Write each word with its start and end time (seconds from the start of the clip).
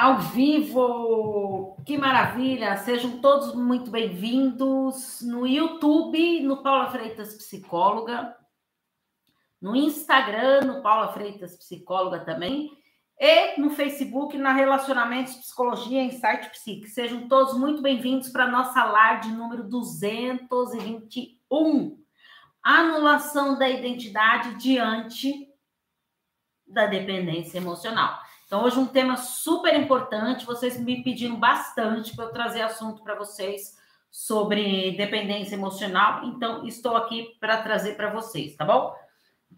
ao 0.00 0.18
vivo! 0.18 1.76
Que 1.84 1.98
maravilha! 1.98 2.78
Sejam 2.78 3.20
todos 3.20 3.54
muito 3.54 3.90
bem-vindos 3.90 5.20
no 5.20 5.46
YouTube, 5.46 6.40
no 6.40 6.62
Paula 6.62 6.90
Freitas 6.90 7.34
Psicóloga, 7.34 8.34
no 9.60 9.76
Instagram, 9.76 10.62
no 10.62 10.80
Paula 10.80 11.12
Freitas 11.12 11.54
Psicóloga 11.54 12.20
também, 12.20 12.70
e 13.18 13.60
no 13.60 13.68
Facebook, 13.68 14.38
na 14.38 14.54
Relacionamentos 14.54 15.34
Psicologia 15.34 16.02
Insight 16.02 16.48
Psique. 16.48 16.88
Sejam 16.88 17.28
todos 17.28 17.58
muito 17.58 17.82
bem-vindos 17.82 18.30
para 18.30 18.44
a 18.44 18.50
nossa 18.50 18.82
live 18.82 19.28
número 19.32 19.68
221. 19.68 22.02
Anulação 22.62 23.58
da 23.58 23.68
identidade 23.68 24.54
diante 24.54 25.46
da 26.66 26.86
dependência 26.86 27.58
emocional. 27.58 28.18
Então, 28.50 28.64
hoje 28.64 28.80
um 28.80 28.86
tema 28.86 29.16
super 29.16 29.78
importante, 29.78 30.44
vocês 30.44 30.76
me 30.76 31.04
pediram 31.04 31.36
bastante 31.36 32.16
para 32.16 32.24
eu 32.24 32.32
trazer 32.32 32.62
assunto 32.62 33.00
para 33.00 33.14
vocês 33.14 33.78
sobre 34.10 34.90
dependência 34.96 35.54
emocional, 35.54 36.24
então 36.24 36.66
estou 36.66 36.96
aqui 36.96 37.36
para 37.38 37.62
trazer 37.62 37.94
para 37.94 38.10
vocês, 38.10 38.56
tá 38.56 38.64
bom? 38.64 38.92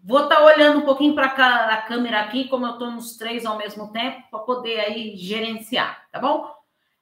Vou 0.03 0.25
estar 0.25 0.35
tá 0.35 0.45
olhando 0.45 0.77
um 0.77 0.85
pouquinho 0.85 1.15
para 1.15 1.25
a 1.25 1.81
câmera 1.81 2.19
aqui, 2.19 2.47
como 2.47 2.67
eu 2.67 2.73
estou 2.73 2.91
nos 2.91 3.17
três 3.17 3.47
ao 3.47 3.57
mesmo 3.57 3.91
tempo, 3.91 4.29
para 4.29 4.41
poder 4.41 4.81
aí 4.81 5.17
gerenciar, 5.17 6.07
tá 6.11 6.19
bom? 6.19 6.53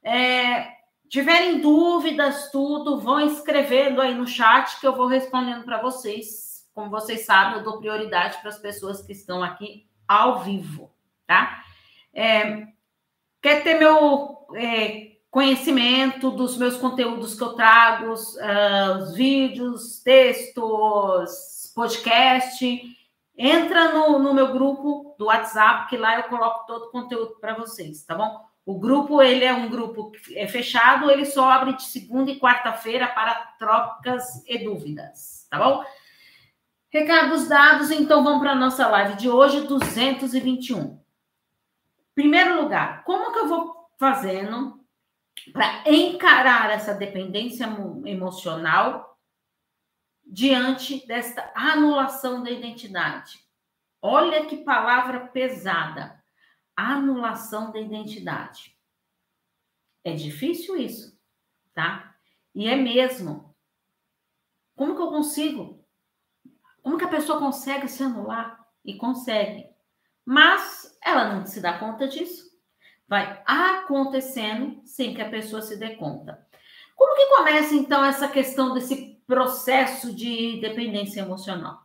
É, 0.02 0.70
tiverem 1.10 1.60
dúvidas, 1.60 2.52
tudo, 2.54 3.02
vão 3.02 3.20
escrevendo 3.20 4.00
aí 4.00 4.16
no 4.16 4.26
chat 4.26 4.80
que 4.80 4.88
eu 4.88 4.96
vou 4.96 5.08
respondendo 5.08 5.66
para 5.66 5.82
vocês. 5.82 6.66
Como 6.74 6.90
vocês 6.90 7.26
sabem, 7.26 7.58
eu 7.58 7.66
dou 7.66 7.80
prioridade 7.80 8.38
para 8.38 8.48
as 8.48 8.60
pessoas 8.60 9.02
que 9.02 9.12
estão 9.12 9.44
aqui 9.44 9.86
ao 10.08 10.40
vivo, 10.40 10.90
tá? 11.28 11.66
É, 12.14 12.68
quer 13.42 13.64
ter 13.64 13.80
meu 13.80 14.48
é, 14.56 15.12
conhecimento 15.32 16.30
dos 16.30 16.58
meus 16.58 16.76
conteúdos 16.76 17.36
que 17.36 17.42
eu 17.42 17.54
trago, 17.54 18.14
uh, 18.14 18.98
os 19.02 19.16
vídeos, 19.16 20.04
textos, 20.04 21.72
podcast, 21.74 22.82
entra 23.38 23.94
no, 23.94 24.20
no 24.20 24.34
meu 24.34 24.52
grupo 24.52 25.16
do 25.18 25.28
WhatsApp, 25.28 25.90
que 25.90 25.96
lá 25.96 26.18
eu 26.18 26.24
coloco 26.24 26.68
todo 26.68 26.84
o 26.88 26.92
conteúdo 26.92 27.38
para 27.40 27.56
vocês, 27.56 28.04
tá 28.04 28.14
bom? 28.14 28.46
O 28.66 28.78
grupo, 28.78 29.22
ele 29.22 29.44
é 29.44 29.54
um 29.54 29.70
grupo 29.70 30.12
é 30.36 30.48
fechado, 30.48 31.10
ele 31.10 31.26
só 31.26 31.50
abre 31.50 31.74
de 31.74 31.84
segunda 31.84 32.30
e 32.30 32.40
quarta-feira 32.40 33.08
para 33.08 33.34
trocas 33.58 34.46
e 34.46 34.60
dúvidas, 34.60 35.48
tá 35.50 35.58
bom? 35.58 35.84
Recados 36.90 37.48
dados, 37.48 37.90
então 37.90 38.22
vamos 38.22 38.42
para 38.42 38.52
a 38.52 38.56
nossa 38.56 38.86
live 38.88 39.16
de 39.16 39.30
hoje, 39.30 39.62
221. 39.62 41.01
Primeiro 42.22 42.62
lugar, 42.62 43.04
como 43.04 43.34
que 43.34 43.40
eu 43.40 43.48
vou 43.48 43.90
fazendo 43.98 44.80
para 45.52 45.90
encarar 45.90 46.70
essa 46.70 46.94
dependência 46.94 47.66
emocional 48.06 49.20
diante 50.24 51.04
desta 51.08 51.52
anulação 51.56 52.44
da 52.44 52.52
identidade? 52.52 53.44
Olha 54.00 54.46
que 54.46 54.58
palavra 54.58 55.30
pesada. 55.30 56.24
Anulação 56.76 57.72
da 57.72 57.80
identidade. 57.80 58.78
É 60.04 60.14
difícil 60.14 60.78
isso, 60.78 61.20
tá? 61.74 62.16
E 62.54 62.68
é 62.68 62.76
mesmo. 62.76 63.56
Como 64.76 64.96
que 64.96 65.02
eu 65.02 65.10
consigo? 65.10 65.84
Como 66.84 67.00
que 67.00 67.06
a 67.06 67.10
pessoa 67.10 67.40
consegue 67.40 67.88
se 67.88 68.04
anular? 68.04 68.64
E 68.86 68.96
consegue. 68.96 69.72
Mas 70.32 70.98
ela 71.04 71.36
não 71.36 71.46
se 71.46 71.60
dá 71.60 71.78
conta 71.78 72.08
disso. 72.08 72.58
Vai 73.06 73.42
acontecendo 73.46 74.80
sem 74.86 75.14
que 75.14 75.22
a 75.22 75.30
pessoa 75.30 75.62
se 75.62 75.78
dê 75.78 75.96
conta. 75.96 76.48
Como 76.96 77.18
que 77.18 77.36
começa 77.36 77.76
então 77.76 78.02
essa 78.02 78.30
questão 78.30 78.74
desse 78.74 79.22
processo 79.28 80.16
de 80.16 80.62
dependência 80.62 81.20
emocional? 81.20 81.82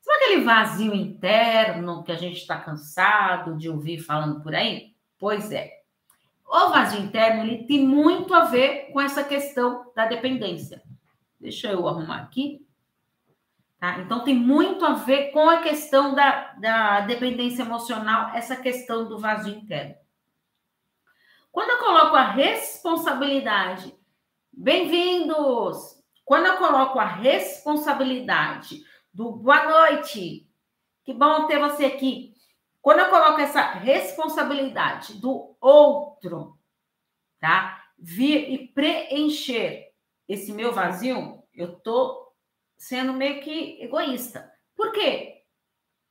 Sabe 0.00 0.24
aquele 0.24 0.44
vazio 0.44 0.94
interno 0.94 2.02
que 2.02 2.10
a 2.10 2.16
gente 2.16 2.38
está 2.38 2.58
cansado 2.58 3.58
de 3.58 3.68
ouvir 3.68 3.98
falando 3.98 4.40
por 4.40 4.54
aí? 4.54 4.94
Pois 5.18 5.52
é. 5.52 5.70
O 6.48 6.70
vazio 6.70 7.02
interno 7.02 7.42
ele 7.42 7.64
tem 7.64 7.86
muito 7.86 8.32
a 8.32 8.46
ver 8.46 8.90
com 8.94 8.98
essa 8.98 9.22
questão 9.22 9.92
da 9.94 10.06
dependência. 10.06 10.82
Deixa 11.38 11.70
eu 11.70 11.86
arrumar 11.86 12.22
aqui. 12.22 12.66
Tá? 13.80 13.98
Então, 13.98 14.22
tem 14.22 14.34
muito 14.34 14.84
a 14.84 14.92
ver 14.92 15.30
com 15.30 15.48
a 15.48 15.62
questão 15.62 16.14
da, 16.14 16.52
da 16.52 17.00
dependência 17.00 17.62
emocional, 17.62 18.30
essa 18.34 18.54
questão 18.54 19.08
do 19.08 19.18
vazio 19.18 19.54
interno. 19.54 19.94
Quando 21.50 21.70
eu 21.70 21.78
coloco 21.78 22.14
a 22.14 22.30
responsabilidade, 22.30 23.96
bem-vindos! 24.52 25.98
Quando 26.26 26.44
eu 26.44 26.58
coloco 26.58 26.98
a 26.98 27.06
responsabilidade 27.06 28.84
do 29.14 29.32
boa 29.32 29.64
noite, 29.64 30.46
que 31.02 31.14
bom 31.14 31.46
ter 31.46 31.58
você 31.58 31.86
aqui. 31.86 32.34
Quando 32.82 32.98
eu 32.98 33.08
coloco 33.08 33.40
essa 33.40 33.62
responsabilidade 33.62 35.14
do 35.14 35.56
outro, 35.58 36.58
tá? 37.40 37.82
Vir 37.98 38.52
e 38.52 38.68
preencher 38.68 39.90
esse 40.28 40.52
meu 40.52 40.70
vazio, 40.70 41.42
eu 41.54 41.80
tô 41.80 42.19
sendo 42.80 43.12
meio 43.12 43.40
que 43.42 43.80
egoísta. 43.82 44.50
Por 44.74 44.90
quê? 44.90 45.42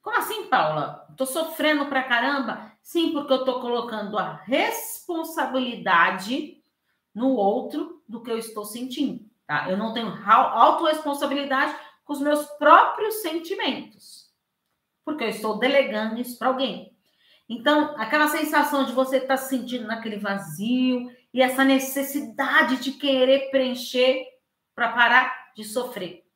Como 0.04 0.20
assim, 0.20 0.46
Paula? 0.46 1.08
Estou 1.10 1.26
sofrendo 1.26 1.88
pra 1.88 2.04
caramba? 2.04 2.72
Sim, 2.84 3.12
porque 3.12 3.34
eu 3.34 3.40
estou 3.40 3.60
colocando 3.60 4.20
a 4.20 4.36
responsabilidade 4.36 6.64
no 7.14 7.32
outro 7.32 8.04
do 8.08 8.22
que 8.22 8.30
eu 8.30 8.38
estou 8.38 8.66
sentindo. 8.66 9.28
Tá? 9.48 9.68
Eu 9.68 9.78
não 9.78 9.94
tenho 9.94 10.14
autorresponsabilidade 10.26 11.76
com 12.06 12.14
os 12.14 12.22
meus 12.22 12.46
próprios 12.60 13.24
sentimentos. 13.24 14.30
Porque 15.04 15.24
eu 15.24 15.30
estou 15.30 15.58
delegando 15.58 16.22
isso 16.22 16.38
para 16.38 16.50
alguém. 16.50 16.96
Então, 17.50 17.96
aquela 17.98 18.28
sensação 18.28 18.86
de 18.86 18.92
você 18.92 19.18
estar 19.18 19.30
tá 19.30 19.38
se 19.38 19.50
sentindo 19.50 19.88
naquele 19.88 20.20
vazio 20.20 21.10
e 21.34 21.42
essa 21.42 21.66
necessidade 21.66 22.78
de 22.78 22.92
querer 22.92 23.50
preencher 23.50 24.24
para 24.76 24.92
parar 24.92 25.52
de 25.56 25.64
sofrer. 25.64 26.29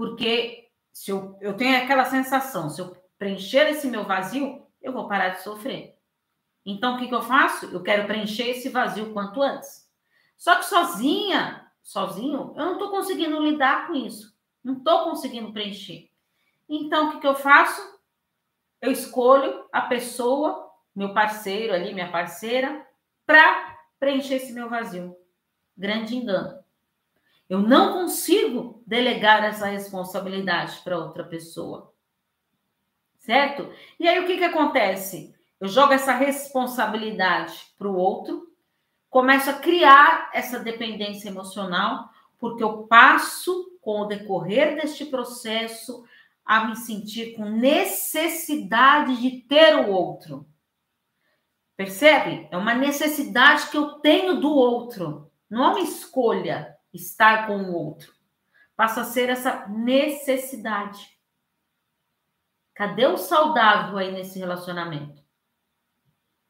Porque 0.00 0.70
se 0.94 1.10
eu, 1.10 1.36
eu 1.42 1.54
tenho 1.54 1.76
aquela 1.76 2.06
sensação, 2.06 2.70
se 2.70 2.80
eu 2.80 2.96
preencher 3.18 3.68
esse 3.68 3.86
meu 3.86 4.02
vazio, 4.04 4.66
eu 4.80 4.94
vou 4.94 5.06
parar 5.06 5.28
de 5.28 5.42
sofrer. 5.42 5.94
Então, 6.64 6.94
o 6.94 6.98
que, 6.98 7.06
que 7.06 7.14
eu 7.14 7.20
faço? 7.20 7.66
Eu 7.66 7.82
quero 7.82 8.06
preencher 8.06 8.48
esse 8.48 8.70
vazio 8.70 9.12
quanto 9.12 9.42
antes. 9.42 9.86
Só 10.38 10.54
que 10.54 10.64
sozinha, 10.64 11.70
sozinho, 11.82 12.54
eu 12.56 12.64
não 12.64 12.72
estou 12.72 12.88
conseguindo 12.88 13.42
lidar 13.42 13.88
com 13.88 13.94
isso. 13.94 14.34
Não 14.64 14.78
estou 14.78 15.04
conseguindo 15.04 15.52
preencher. 15.52 16.08
Então, 16.66 17.08
o 17.08 17.12
que, 17.12 17.20
que 17.20 17.26
eu 17.26 17.34
faço? 17.34 17.82
Eu 18.80 18.90
escolho 18.90 19.66
a 19.70 19.82
pessoa, 19.82 20.66
meu 20.96 21.12
parceiro 21.12 21.74
ali, 21.74 21.92
minha 21.92 22.10
parceira, 22.10 22.86
para 23.26 23.76
preencher 23.98 24.36
esse 24.36 24.54
meu 24.54 24.70
vazio. 24.70 25.14
Grande 25.76 26.16
engano. 26.16 26.58
Eu 27.50 27.58
não 27.58 27.94
consigo 27.94 28.80
delegar 28.86 29.42
essa 29.42 29.66
responsabilidade 29.66 30.78
para 30.84 30.96
outra 30.96 31.24
pessoa. 31.24 31.92
Certo? 33.18 33.68
E 33.98 34.06
aí 34.06 34.20
o 34.20 34.26
que, 34.28 34.38
que 34.38 34.44
acontece? 34.44 35.34
Eu 35.60 35.66
jogo 35.66 35.92
essa 35.92 36.12
responsabilidade 36.12 37.60
para 37.76 37.88
o 37.88 37.96
outro, 37.96 38.54
começo 39.10 39.50
a 39.50 39.54
criar 39.54 40.30
essa 40.32 40.60
dependência 40.60 41.28
emocional, 41.28 42.08
porque 42.38 42.62
eu 42.62 42.84
passo, 42.84 43.76
com 43.80 44.02
o 44.02 44.06
decorrer 44.06 44.76
deste 44.76 45.04
processo, 45.06 46.04
a 46.44 46.66
me 46.66 46.76
sentir 46.76 47.34
com 47.34 47.46
necessidade 47.46 49.20
de 49.20 49.40
ter 49.40 49.74
o 49.74 49.90
outro. 49.90 50.46
Percebe? 51.76 52.46
É 52.52 52.56
uma 52.56 52.74
necessidade 52.74 53.70
que 53.70 53.76
eu 53.76 53.94
tenho 53.94 54.40
do 54.40 54.50
outro, 54.54 55.32
não 55.50 55.64
é 55.64 55.68
uma 55.70 55.80
escolha 55.80 56.78
estar 56.92 57.46
com 57.46 57.56
o 57.58 57.74
outro. 57.74 58.12
Passa 58.76 59.02
a 59.02 59.04
ser 59.04 59.28
essa 59.28 59.66
necessidade. 59.68 61.18
Cadê 62.74 63.06
o 63.06 63.18
saudável 63.18 63.98
aí 63.98 64.10
nesse 64.10 64.38
relacionamento? 64.38 65.22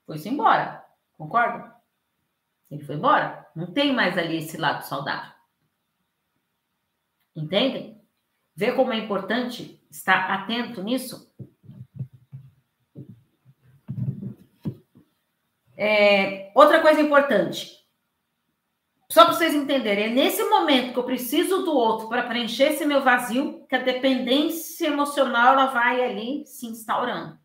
Foi-se 0.06 0.28
embora, 0.28 0.84
concorda? 1.12 1.74
Ele 2.70 2.84
foi 2.84 2.94
embora. 2.94 3.48
Não 3.54 3.72
tem 3.72 3.92
mais 3.92 4.16
ali 4.16 4.36
esse 4.36 4.56
lado 4.56 4.82
saudável. 4.82 5.32
Entendem? 7.34 8.00
Vê 8.54 8.72
como 8.72 8.92
é 8.92 8.98
importante 8.98 9.84
estar 9.90 10.30
atento 10.30 10.82
nisso? 10.82 11.34
É, 15.76 16.52
outra 16.54 16.82
coisa 16.82 17.00
importante, 17.00 17.74
só 19.10 19.24
para 19.24 19.34
vocês 19.34 19.54
entenderem, 19.54 20.04
é 20.04 20.08
nesse 20.08 20.44
momento 20.44 20.92
que 20.92 20.98
eu 20.98 21.04
preciso 21.04 21.64
do 21.64 21.72
outro 21.72 22.08
para 22.08 22.28
preencher 22.28 22.72
esse 22.72 22.86
meu 22.86 23.02
vazio 23.02 23.66
que 23.66 23.74
a 23.74 23.82
dependência 23.82 24.86
emocional 24.86 25.54
ela 25.54 25.66
vai 25.66 26.04
ali 26.04 26.46
se 26.46 26.66
instaurando. 26.66 27.36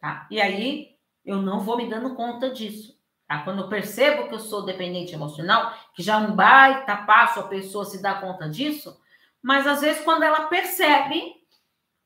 Tá? 0.00 0.28
E 0.30 0.40
aí 0.40 0.96
eu 1.24 1.42
não 1.42 1.58
vou 1.58 1.76
me 1.76 1.90
dando 1.90 2.14
conta 2.14 2.50
disso. 2.50 2.96
Tá? 3.26 3.42
Quando 3.42 3.62
eu 3.62 3.68
percebo 3.68 4.28
que 4.28 4.34
eu 4.34 4.38
sou 4.38 4.64
dependente 4.64 5.12
emocional, 5.12 5.74
que 5.92 6.04
já 6.04 6.18
um 6.18 6.36
baita 6.36 6.96
passo 6.98 7.40
a 7.40 7.48
pessoa 7.48 7.84
se 7.84 8.00
dá 8.00 8.14
conta 8.14 8.48
disso, 8.48 8.96
mas 9.42 9.66
às 9.66 9.80
vezes 9.80 10.04
quando 10.04 10.22
ela 10.22 10.46
percebe, 10.46 11.34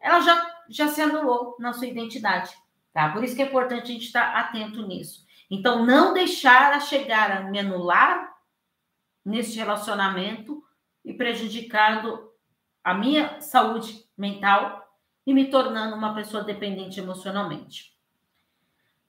ela 0.01 0.21
já, 0.21 0.63
já 0.71 0.89
se 0.89 1.03
anulou 1.03 1.55
na 1.59 1.75
sua 1.75 1.87
identidade. 1.87 2.51
Tá? 2.95 3.11
Por 3.11 3.23
isso 3.23 3.37
que 3.37 3.43
é 3.43 3.47
importante 3.47 3.91
a 3.91 3.95
gente 3.95 4.07
estar 4.07 4.35
atento 4.35 4.87
nisso. 4.87 5.22
Então, 5.55 5.85
não 5.85 6.15
deixar 6.15 6.73
a 6.73 6.81
chegar 6.81 7.31
a 7.31 7.43
me 7.43 7.59
anular 7.59 8.35
nesse 9.23 9.55
relacionamento 9.59 10.65
e 11.05 11.13
prejudicando 11.13 12.33
a 12.83 12.95
minha 12.95 13.39
saúde 13.43 14.09
mental 14.17 14.83
e 15.27 15.35
me 15.35 15.51
tornando 15.51 15.95
uma 15.95 16.15
pessoa 16.15 16.43
dependente 16.43 16.99
emocionalmente. 16.99 17.95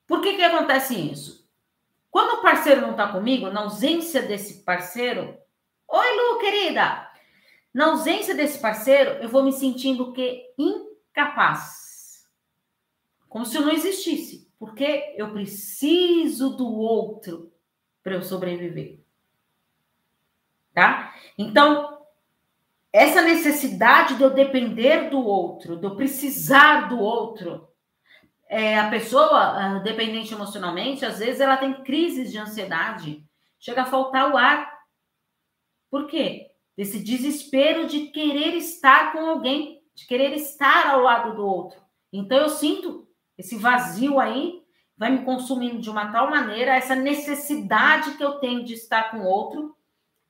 Por 0.06 0.20
que 0.20 0.36
que 0.36 0.44
acontece 0.44 0.96
isso? 0.96 1.50
Quando 2.12 2.40
o 2.40 2.42
parceiro 2.42 2.82
não 2.82 2.92
está 2.92 3.08
comigo, 3.08 3.50
na 3.50 3.62
ausência 3.62 4.22
desse 4.22 4.66
parceiro, 4.66 5.38
oi 5.88 6.08
Lu, 6.18 6.40
querida, 6.40 7.10
na 7.74 7.86
ausência 7.86 8.36
desse 8.36 8.60
parceiro, 8.60 9.12
eu 9.12 9.30
vou 9.30 9.44
me 9.44 9.54
sentindo 9.54 10.12
que 10.12 10.44
incapaz, 10.58 12.28
como 13.30 13.46
se 13.46 13.56
eu 13.56 13.62
não 13.62 13.72
existisse, 13.72 14.53
porque 14.64 15.14
eu 15.18 15.34
preciso 15.34 16.56
do 16.56 16.74
outro 16.74 17.52
para 18.02 18.14
eu 18.14 18.22
sobreviver, 18.22 19.02
tá? 20.74 21.14
Então 21.38 22.02
essa 22.94 23.22
necessidade 23.22 24.16
de 24.16 24.24
eu 24.24 24.30
depender 24.30 25.10
do 25.10 25.20
outro, 25.20 25.76
de 25.76 25.86
eu 25.86 25.98
precisar 25.98 26.88
do 26.88 26.98
outro. 26.98 27.68
É, 28.48 28.80
a 28.80 28.90
pessoa 28.90 29.80
dependente 29.80 30.34
emocionalmente, 30.34 31.04
às 31.04 31.20
vezes 31.20 31.42
ela 31.42 31.58
tem 31.58 31.84
crises 31.84 32.32
de 32.32 32.38
ansiedade, 32.38 33.28
chega 33.60 33.82
a 33.82 33.86
faltar 33.86 34.32
o 34.32 34.38
ar. 34.38 34.72
Por 35.92 36.08
quê? 36.08 36.52
Desse 36.78 37.04
desespero 37.04 37.86
de 37.86 38.08
querer 38.12 38.56
estar 38.56 39.12
com 39.12 39.26
alguém, 39.26 39.82
de 39.94 40.08
querer 40.08 40.34
estar 40.36 40.88
ao 40.88 41.02
lado 41.02 41.36
do 41.36 41.46
outro. 41.46 41.82
Então 42.14 42.38
eu 42.38 42.50
sinto 42.50 43.04
esse 43.38 43.56
vazio 43.58 44.20
aí, 44.20 44.62
vai 44.98 45.12
me 45.12 45.26
consumindo 45.26 45.80
de 45.80 45.90
uma 45.90 46.12
tal 46.12 46.30
maneira, 46.30 46.76
essa 46.76 46.96
necessidade 46.96 48.16
que 48.16 48.24
eu 48.24 48.40
tenho 48.40 48.64
de 48.64 48.74
estar 48.74 49.12
com 49.12 49.22
outro, 49.22 49.76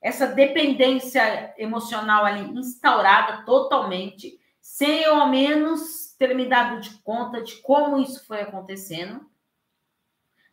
essa 0.00 0.26
dependência 0.26 1.54
emocional 1.56 2.24
ali 2.24 2.50
instaurada 2.58 3.44
totalmente, 3.44 4.38
sem 4.60 5.02
eu 5.02 5.16
ao 5.16 5.28
menos 5.28 6.14
ter 6.18 6.34
me 6.34 6.46
dado 6.46 6.80
de 6.80 6.90
conta 7.02 7.42
de 7.42 7.56
como 7.56 7.98
isso 7.98 8.26
foi 8.26 8.40
acontecendo, 8.40 9.24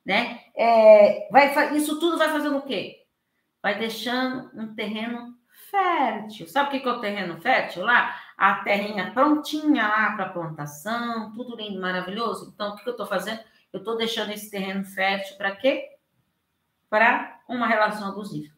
né? 0.06 0.42
É, 0.56 1.28
vai, 1.32 1.76
isso 1.76 2.00
tudo 2.00 2.18
vai 2.18 2.30
fazendo 2.30 2.58
o 2.58 2.62
quê? 2.62 3.06
Vai 3.62 3.78
deixando 3.78 4.50
um 4.60 4.74
terreno 4.74 5.36
fértil. 5.70 6.48
Sabe 6.48 6.78
o 6.78 6.82
que 6.82 6.88
é 6.88 6.92
o 6.92 7.00
terreno 7.00 7.40
fértil 7.40 7.84
lá? 7.84 8.16
A 8.42 8.56
terrinha 8.64 9.14
prontinha 9.14 9.88
lá 9.88 10.16
para 10.16 10.30
plantação, 10.30 11.32
tudo 11.32 11.56
lindo, 11.56 11.80
maravilhoso. 11.80 12.52
Então, 12.52 12.74
o 12.74 12.76
que 12.76 12.90
eu 12.90 12.94
estou 12.94 13.06
fazendo? 13.06 13.40
Eu 13.72 13.78
estou 13.78 13.96
deixando 13.96 14.32
esse 14.32 14.50
terreno 14.50 14.84
fértil 14.84 15.38
para 15.38 15.56
quê? 15.56 15.96
Para 16.90 17.40
uma 17.48 17.68
relação 17.68 18.08
abusiva. 18.08 18.52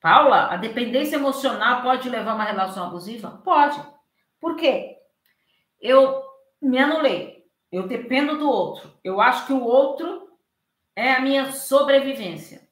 Paula, 0.00 0.52
a 0.52 0.56
dependência 0.56 1.14
emocional 1.14 1.80
pode 1.80 2.08
levar 2.08 2.32
a 2.32 2.34
uma 2.34 2.42
relação 2.42 2.88
abusiva? 2.88 3.40
Pode. 3.44 3.80
Por 4.40 4.56
quê? 4.56 4.98
Eu 5.80 6.24
me 6.60 6.76
anulei. 6.76 7.48
Eu 7.70 7.86
dependo 7.86 8.36
do 8.36 8.48
outro. 8.48 8.98
Eu 9.04 9.20
acho 9.20 9.46
que 9.46 9.52
o 9.52 9.62
outro 9.62 10.36
é 10.96 11.12
a 11.12 11.20
minha 11.20 11.52
sobrevivência. 11.52 12.68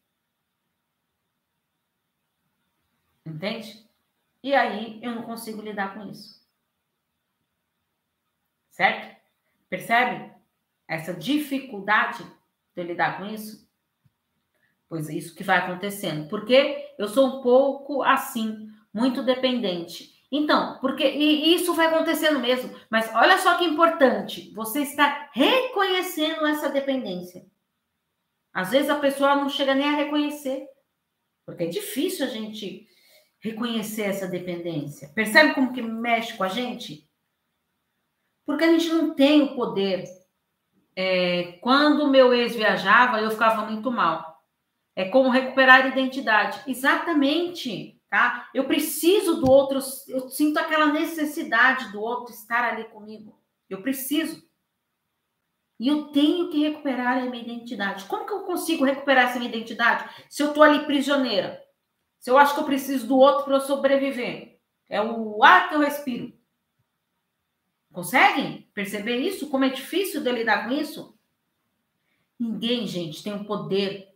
Entende? 3.24 3.87
E 4.42 4.54
aí 4.54 5.00
eu 5.02 5.14
não 5.14 5.22
consigo 5.22 5.60
lidar 5.60 5.94
com 5.94 6.08
isso. 6.08 6.38
Certo? 8.70 9.16
Percebe 9.68 10.32
essa 10.86 11.12
dificuldade 11.12 12.24
de 12.74 12.82
lidar 12.82 13.18
com 13.18 13.26
isso? 13.26 13.68
Pois 14.88 15.10
é 15.10 15.14
isso 15.14 15.34
que 15.34 15.44
vai 15.44 15.58
acontecendo. 15.58 16.28
Porque 16.28 16.94
eu 16.98 17.08
sou 17.08 17.26
um 17.26 17.42
pouco 17.42 18.02
assim, 18.02 18.68
muito 18.94 19.22
dependente. 19.22 20.16
Então, 20.30 20.78
porque 20.80 21.04
e 21.04 21.54
isso 21.54 21.74
vai 21.74 21.86
acontecendo 21.86 22.38
mesmo. 22.38 22.74
Mas 22.90 23.12
olha 23.14 23.38
só 23.38 23.56
que 23.56 23.64
importante, 23.64 24.52
você 24.54 24.82
está 24.82 25.30
reconhecendo 25.32 26.46
essa 26.46 26.68
dependência. 26.68 27.46
Às 28.52 28.70
vezes 28.70 28.90
a 28.90 28.98
pessoa 28.98 29.36
não 29.36 29.48
chega 29.48 29.74
nem 29.74 29.88
a 29.88 29.96
reconhecer, 29.96 30.66
porque 31.44 31.64
é 31.64 31.68
difícil 31.68 32.26
a 32.26 32.28
gente 32.28 32.88
reconhecer 33.40 34.02
essa 34.02 34.26
dependência. 34.26 35.08
Percebe 35.14 35.54
como 35.54 35.72
que 35.72 35.82
mexe 35.82 36.36
com 36.36 36.44
a 36.44 36.48
gente? 36.48 37.08
Porque 38.44 38.64
a 38.64 38.72
gente 38.72 38.88
não 38.88 39.14
tem 39.14 39.42
o 39.42 39.54
poder. 39.54 40.04
É, 40.96 41.58
quando 41.60 42.04
o 42.04 42.10
meu 42.10 42.32
ex 42.32 42.56
viajava, 42.56 43.20
eu 43.20 43.30
ficava 43.30 43.66
muito 43.66 43.90
mal. 43.90 44.42
É 44.96 45.08
como 45.08 45.28
recuperar 45.28 45.84
a 45.84 45.88
identidade. 45.88 46.60
Exatamente, 46.66 48.00
tá? 48.10 48.48
Eu 48.52 48.64
preciso 48.64 49.40
do 49.40 49.48
outro, 49.48 49.78
eu 50.08 50.28
sinto 50.28 50.58
aquela 50.58 50.92
necessidade 50.92 51.92
do 51.92 52.00
outro 52.00 52.34
estar 52.34 52.64
ali 52.64 52.84
comigo. 52.84 53.38
Eu 53.70 53.82
preciso. 53.82 54.42
E 55.78 55.86
eu 55.86 56.08
tenho 56.08 56.50
que 56.50 56.58
recuperar 56.58 57.18
a 57.18 57.26
minha 57.26 57.44
identidade. 57.44 58.06
Como 58.06 58.26
que 58.26 58.32
eu 58.32 58.40
consigo 58.40 58.84
recuperar 58.84 59.26
essa 59.26 59.38
minha 59.38 59.50
identidade 59.50 60.10
se 60.28 60.42
eu 60.42 60.52
tô 60.52 60.62
ali 60.62 60.84
prisioneira? 60.84 61.62
Se 62.18 62.30
eu 62.30 62.36
acho 62.36 62.54
que 62.54 62.60
eu 62.60 62.64
preciso 62.64 63.06
do 63.06 63.16
outro 63.16 63.44
para 63.44 63.54
eu 63.54 63.60
sobreviver? 63.60 64.58
É 64.88 65.00
o 65.00 65.42
ar 65.44 65.68
que 65.68 65.74
eu 65.74 65.80
respiro. 65.80 66.32
Conseguem 67.92 68.68
perceber 68.74 69.16
isso? 69.18 69.48
Como 69.48 69.64
é 69.64 69.68
difícil 69.68 70.22
de 70.22 70.30
lidar 70.30 70.68
com 70.68 70.74
isso? 70.74 71.18
Ninguém, 72.38 72.86
gente, 72.86 73.22
tem 73.22 73.34
o 73.34 73.44
poder 73.44 74.14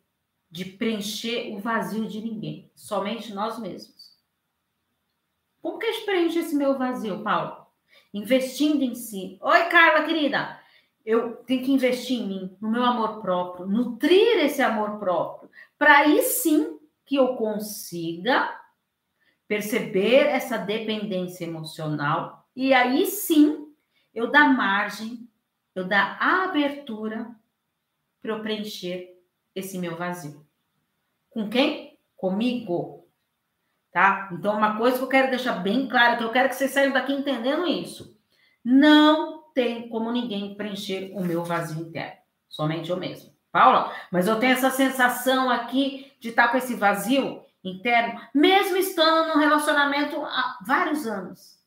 de 0.50 0.64
preencher 0.64 1.54
o 1.54 1.58
vazio 1.58 2.06
de 2.06 2.20
ninguém, 2.20 2.70
somente 2.74 3.32
nós 3.32 3.58
mesmos. 3.58 4.16
Como 5.62 5.78
que 5.78 5.86
a 5.86 5.92
gente 5.92 6.04
preenche 6.04 6.38
esse 6.40 6.54
meu 6.54 6.76
vazio, 6.76 7.22
Paulo? 7.22 7.66
Investindo 8.12 8.82
em 8.82 8.94
si. 8.94 9.38
Oi, 9.40 9.64
Carla, 9.64 10.04
querida. 10.04 10.60
Eu 11.04 11.36
tenho 11.36 11.64
que 11.64 11.72
investir 11.72 12.20
em 12.20 12.26
mim, 12.26 12.56
no 12.60 12.70
meu 12.70 12.84
amor 12.84 13.20
próprio, 13.20 13.66
nutrir 13.66 14.44
esse 14.44 14.62
amor 14.62 14.98
próprio, 14.98 15.50
para 15.76 15.98
aí 15.98 16.22
sim 16.22 16.78
que 17.04 17.16
eu 17.16 17.36
consiga 17.36 18.58
perceber 19.46 20.26
essa 20.26 20.56
dependência 20.56 21.44
emocional 21.44 22.48
e 22.54 22.72
aí 22.72 23.06
sim 23.06 23.72
eu 24.14 24.30
dar 24.30 24.54
margem, 24.54 25.28
eu 25.74 25.86
dar 25.86 26.18
abertura 26.20 27.34
para 28.20 28.32
eu 28.32 28.40
preencher 28.40 29.18
esse 29.54 29.78
meu 29.78 29.96
vazio. 29.96 30.46
Com 31.30 31.48
quem? 31.48 31.98
Comigo. 32.16 33.06
Tá? 33.90 34.30
Então, 34.32 34.56
uma 34.56 34.78
coisa 34.78 34.96
que 34.96 35.04
eu 35.04 35.08
quero 35.08 35.30
deixar 35.30 35.54
bem 35.54 35.88
clara, 35.88 36.16
que 36.16 36.24
eu 36.24 36.32
quero 36.32 36.48
que 36.48 36.54
vocês 36.54 36.70
saiam 36.70 36.92
daqui 36.92 37.12
entendendo 37.12 37.66
isso. 37.66 38.18
Não 38.64 39.42
tem 39.52 39.88
como 39.88 40.10
ninguém 40.10 40.54
preencher 40.54 41.12
o 41.14 41.22
meu 41.22 41.44
vazio 41.44 41.82
interno. 41.82 42.16
Somente 42.48 42.90
eu 42.90 42.96
mesmo. 42.96 43.32
Paula, 43.50 43.92
mas 44.10 44.26
eu 44.26 44.38
tenho 44.38 44.52
essa 44.52 44.70
sensação 44.70 45.50
aqui 45.50 46.11
de 46.22 46.28
estar 46.28 46.48
com 46.48 46.56
esse 46.56 46.76
vazio 46.76 47.44
interno, 47.64 48.20
mesmo 48.32 48.76
estando 48.76 49.28
num 49.28 49.40
relacionamento 49.40 50.24
há 50.24 50.56
vários 50.64 51.04
anos. 51.04 51.60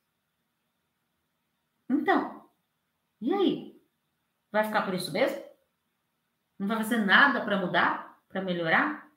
Então, 1.90 2.50
e 3.20 3.34
aí? 3.34 3.82
Vai 4.50 4.64
ficar 4.64 4.84
por 4.84 4.94
isso 4.94 5.12
mesmo? 5.12 5.44
Não 6.58 6.70
vai 6.70 6.78
fazer 6.78 7.00
nada 7.00 7.42
para 7.42 7.58
mudar, 7.58 8.18
para 8.30 8.42
melhorar? 8.42 9.12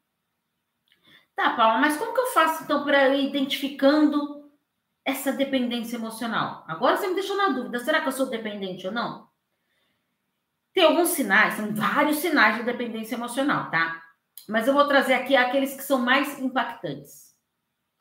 Tá, 1.36 1.54
Paula, 1.54 1.78
mas 1.78 1.96
como 1.96 2.12
que 2.12 2.20
eu 2.20 2.26
faço 2.26 2.64
então 2.64 2.82
para 2.84 3.14
ir 3.14 3.28
identificando 3.28 4.50
essa 5.04 5.32
dependência 5.32 5.96
emocional? 5.96 6.64
Agora 6.66 6.96
você 6.96 7.06
me 7.06 7.14
deixou 7.14 7.36
na 7.36 7.50
dúvida, 7.50 7.78
será 7.78 8.00
que 8.00 8.08
eu 8.08 8.12
sou 8.12 8.26
dependente 8.28 8.88
ou 8.88 8.92
não? 8.92 9.28
Tem 10.74 10.82
alguns 10.82 11.10
sinais, 11.10 11.54
são 11.54 11.72
vários 11.72 12.16
sinais 12.16 12.56
de 12.56 12.64
dependência 12.64 13.14
emocional, 13.14 13.70
tá? 13.70 14.07
Mas 14.48 14.66
eu 14.66 14.74
vou 14.74 14.86
trazer 14.86 15.14
aqui 15.14 15.34
aqueles 15.34 15.74
que 15.74 15.82
são 15.82 15.98
mais 15.98 16.38
impactantes, 16.38 17.34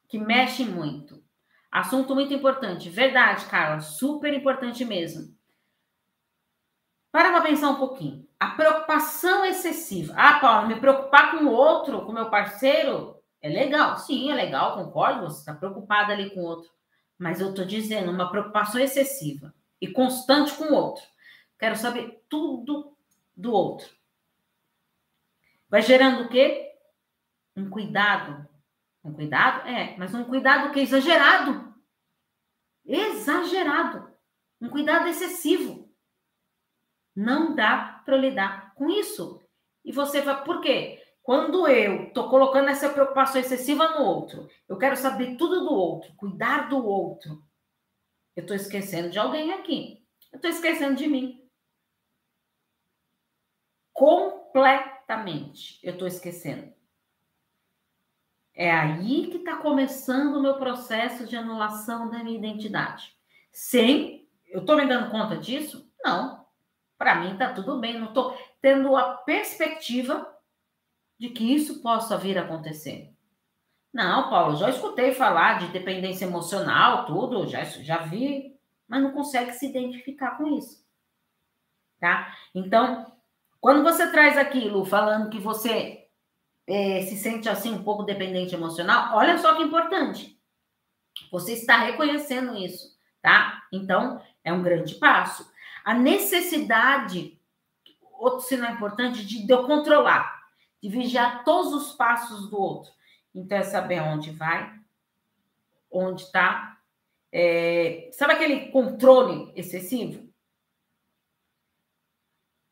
que 0.07 0.17
mexem 0.17 0.65
muito. 0.65 1.23
Assunto 1.71 2.15
muito 2.15 2.33
importante, 2.33 2.89
verdade, 2.89 3.45
Carla, 3.45 3.79
super 3.81 4.33
importante 4.33 4.83
mesmo. 4.83 5.35
Para 7.11 7.31
para 7.31 7.41
pensar 7.41 7.69
um 7.69 7.75
pouquinho. 7.75 8.27
A 8.39 8.49
preocupação 8.51 9.43
excessiva. 9.43 10.13
Ah, 10.15 10.39
Paulo, 10.39 10.67
me 10.67 10.79
preocupar 10.79 11.31
com 11.31 11.45
o 11.45 11.51
outro, 11.51 12.05
com 12.05 12.11
o 12.11 12.13
meu 12.13 12.29
parceiro, 12.29 13.17
é 13.41 13.49
legal. 13.49 13.97
Sim, 13.97 14.31
é 14.31 14.35
legal, 14.35 14.75
concordo. 14.75 15.23
Você 15.23 15.39
está 15.39 15.53
preocupada 15.53 16.13
ali 16.13 16.29
com 16.29 16.41
o 16.41 16.45
outro. 16.45 16.69
Mas 17.17 17.41
eu 17.41 17.49
estou 17.49 17.65
dizendo 17.65 18.11
uma 18.11 18.29
preocupação 18.29 18.79
excessiva 18.79 19.53
e 19.81 19.87
constante 19.87 20.53
com 20.53 20.65
o 20.65 20.73
outro. 20.75 21.03
Quero 21.57 21.75
saber 21.75 22.23
tudo 22.29 22.95
do 23.35 23.51
outro. 23.51 23.87
Vai 25.69 25.81
gerando 25.81 26.23
o 26.23 26.29
quê? 26.29 26.73
Um 27.55 27.69
cuidado. 27.69 28.47
Um 29.03 29.13
cuidado? 29.13 29.67
É, 29.67 29.95
mas 29.97 30.13
um 30.13 30.23
cuidado 30.23 30.71
que 30.71 30.79
é 30.79 30.83
exagerado. 30.83 31.75
Exagerado. 32.85 34.11
Um 34.61 34.69
cuidado 34.69 35.07
excessivo. 35.07 35.93
Não 37.15 37.55
dá 37.55 38.01
para 38.05 38.17
lidar 38.17 38.73
com 38.75 38.89
isso. 38.89 39.41
E 39.83 39.91
você 39.91 40.21
vai, 40.21 40.43
por 40.43 40.61
quê? 40.61 41.03
Quando 41.21 41.67
eu 41.67 42.07
estou 42.07 42.29
colocando 42.29 42.69
essa 42.69 42.89
preocupação 42.89 43.41
excessiva 43.41 43.89
no 43.89 44.05
outro, 44.05 44.49
eu 44.67 44.77
quero 44.77 44.95
saber 44.95 45.35
tudo 45.35 45.59
do 45.65 45.73
outro, 45.73 46.15
cuidar 46.15 46.69
do 46.69 46.85
outro, 46.85 47.43
eu 48.33 48.41
estou 48.41 48.55
esquecendo 48.55 49.09
de 49.09 49.19
alguém 49.19 49.51
aqui. 49.51 50.07
Eu 50.31 50.37
estou 50.37 50.49
esquecendo 50.49 50.95
de 50.95 51.07
mim. 51.07 51.49
Completamente. 55.07 55.79
Eu 55.81 55.93
estou 55.93 56.05
esquecendo. 56.05 56.73
É 58.53 58.69
aí 58.69 59.27
que 59.27 59.37
está 59.37 59.55
começando 59.55 60.35
o 60.35 60.41
meu 60.41 60.55
processo 60.55 61.25
de 61.25 61.37
anulação 61.37 62.09
da 62.09 62.21
minha 62.23 62.37
identidade. 62.37 63.15
Sem. 63.49 64.27
Eu 64.47 64.61
estou 64.61 64.75
me 64.75 64.85
dando 64.85 65.09
conta 65.09 65.37
disso? 65.37 65.89
Não. 66.03 66.45
Para 66.97 67.15
mim 67.15 67.33
está 67.33 67.53
tudo 67.53 67.79
bem. 67.79 67.97
Não 67.97 68.09
estou 68.09 68.37
tendo 68.61 68.97
a 68.97 69.15
perspectiva 69.15 70.27
de 71.17 71.29
que 71.29 71.55
isso 71.55 71.81
possa 71.81 72.17
vir 72.17 72.37
a 72.37 72.41
acontecer. 72.41 73.13
Não, 73.93 74.29
Paulo, 74.29 74.57
já 74.57 74.69
escutei 74.69 75.13
falar 75.13 75.59
de 75.59 75.67
dependência 75.69 76.25
emocional, 76.25 77.05
tudo, 77.05 77.47
já, 77.47 77.63
já 77.63 78.03
vi, 78.03 78.59
mas 78.87 79.01
não 79.01 79.11
consegue 79.11 79.53
se 79.53 79.67
identificar 79.67 80.37
com 80.37 80.57
isso. 80.57 80.85
Tá? 81.99 82.35
Então, 82.53 83.16
quando 83.67 83.83
você 83.83 84.09
traz 84.09 84.37
aquilo 84.37 84.85
falando 84.85 85.29
que 85.29 85.39
você 85.39 86.07
é, 86.65 87.01
se 87.01 87.17
sente 87.17 87.49
assim 87.49 87.73
um 87.73 87.83
pouco 87.83 88.03
dependente 88.03 88.55
emocional, 88.55 89.13
olha 89.13 89.37
só 89.39 89.57
que 89.57 89.63
importante. 89.63 90.39
Você 91.29 91.51
está 91.51 91.75
reconhecendo 91.79 92.55
isso, 92.55 92.97
tá? 93.21 93.63
Então, 93.73 94.21
é 94.41 94.53
um 94.53 94.63
grande 94.63 94.95
passo. 94.95 95.51
A 95.83 95.93
necessidade, 95.93 97.37
outro 98.13 98.39
sinal 98.39 98.71
importante, 98.71 99.25
de 99.25 99.51
eu 99.51 99.67
controlar, 99.67 100.45
de 100.81 100.87
vigiar 100.87 101.43
todos 101.43 101.73
os 101.73 101.91
passos 101.91 102.49
do 102.49 102.57
outro. 102.57 102.89
Então, 103.35 103.57
é 103.57 103.63
saber 103.63 103.99
onde 104.01 104.31
vai, 104.31 104.79
onde 105.91 106.21
está. 106.21 106.77
É, 107.33 108.09
sabe 108.13 108.31
aquele 108.31 108.71
controle 108.71 109.51
excessivo? 109.57 110.25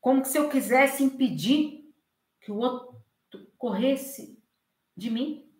Como 0.06 0.24
se 0.24 0.38
eu 0.38 0.48
quisesse 0.48 1.02
impedir 1.02 1.92
que 2.40 2.52
o 2.52 2.58
outro 2.58 2.96
corresse 3.58 4.40
de 4.96 5.10
mim. 5.10 5.52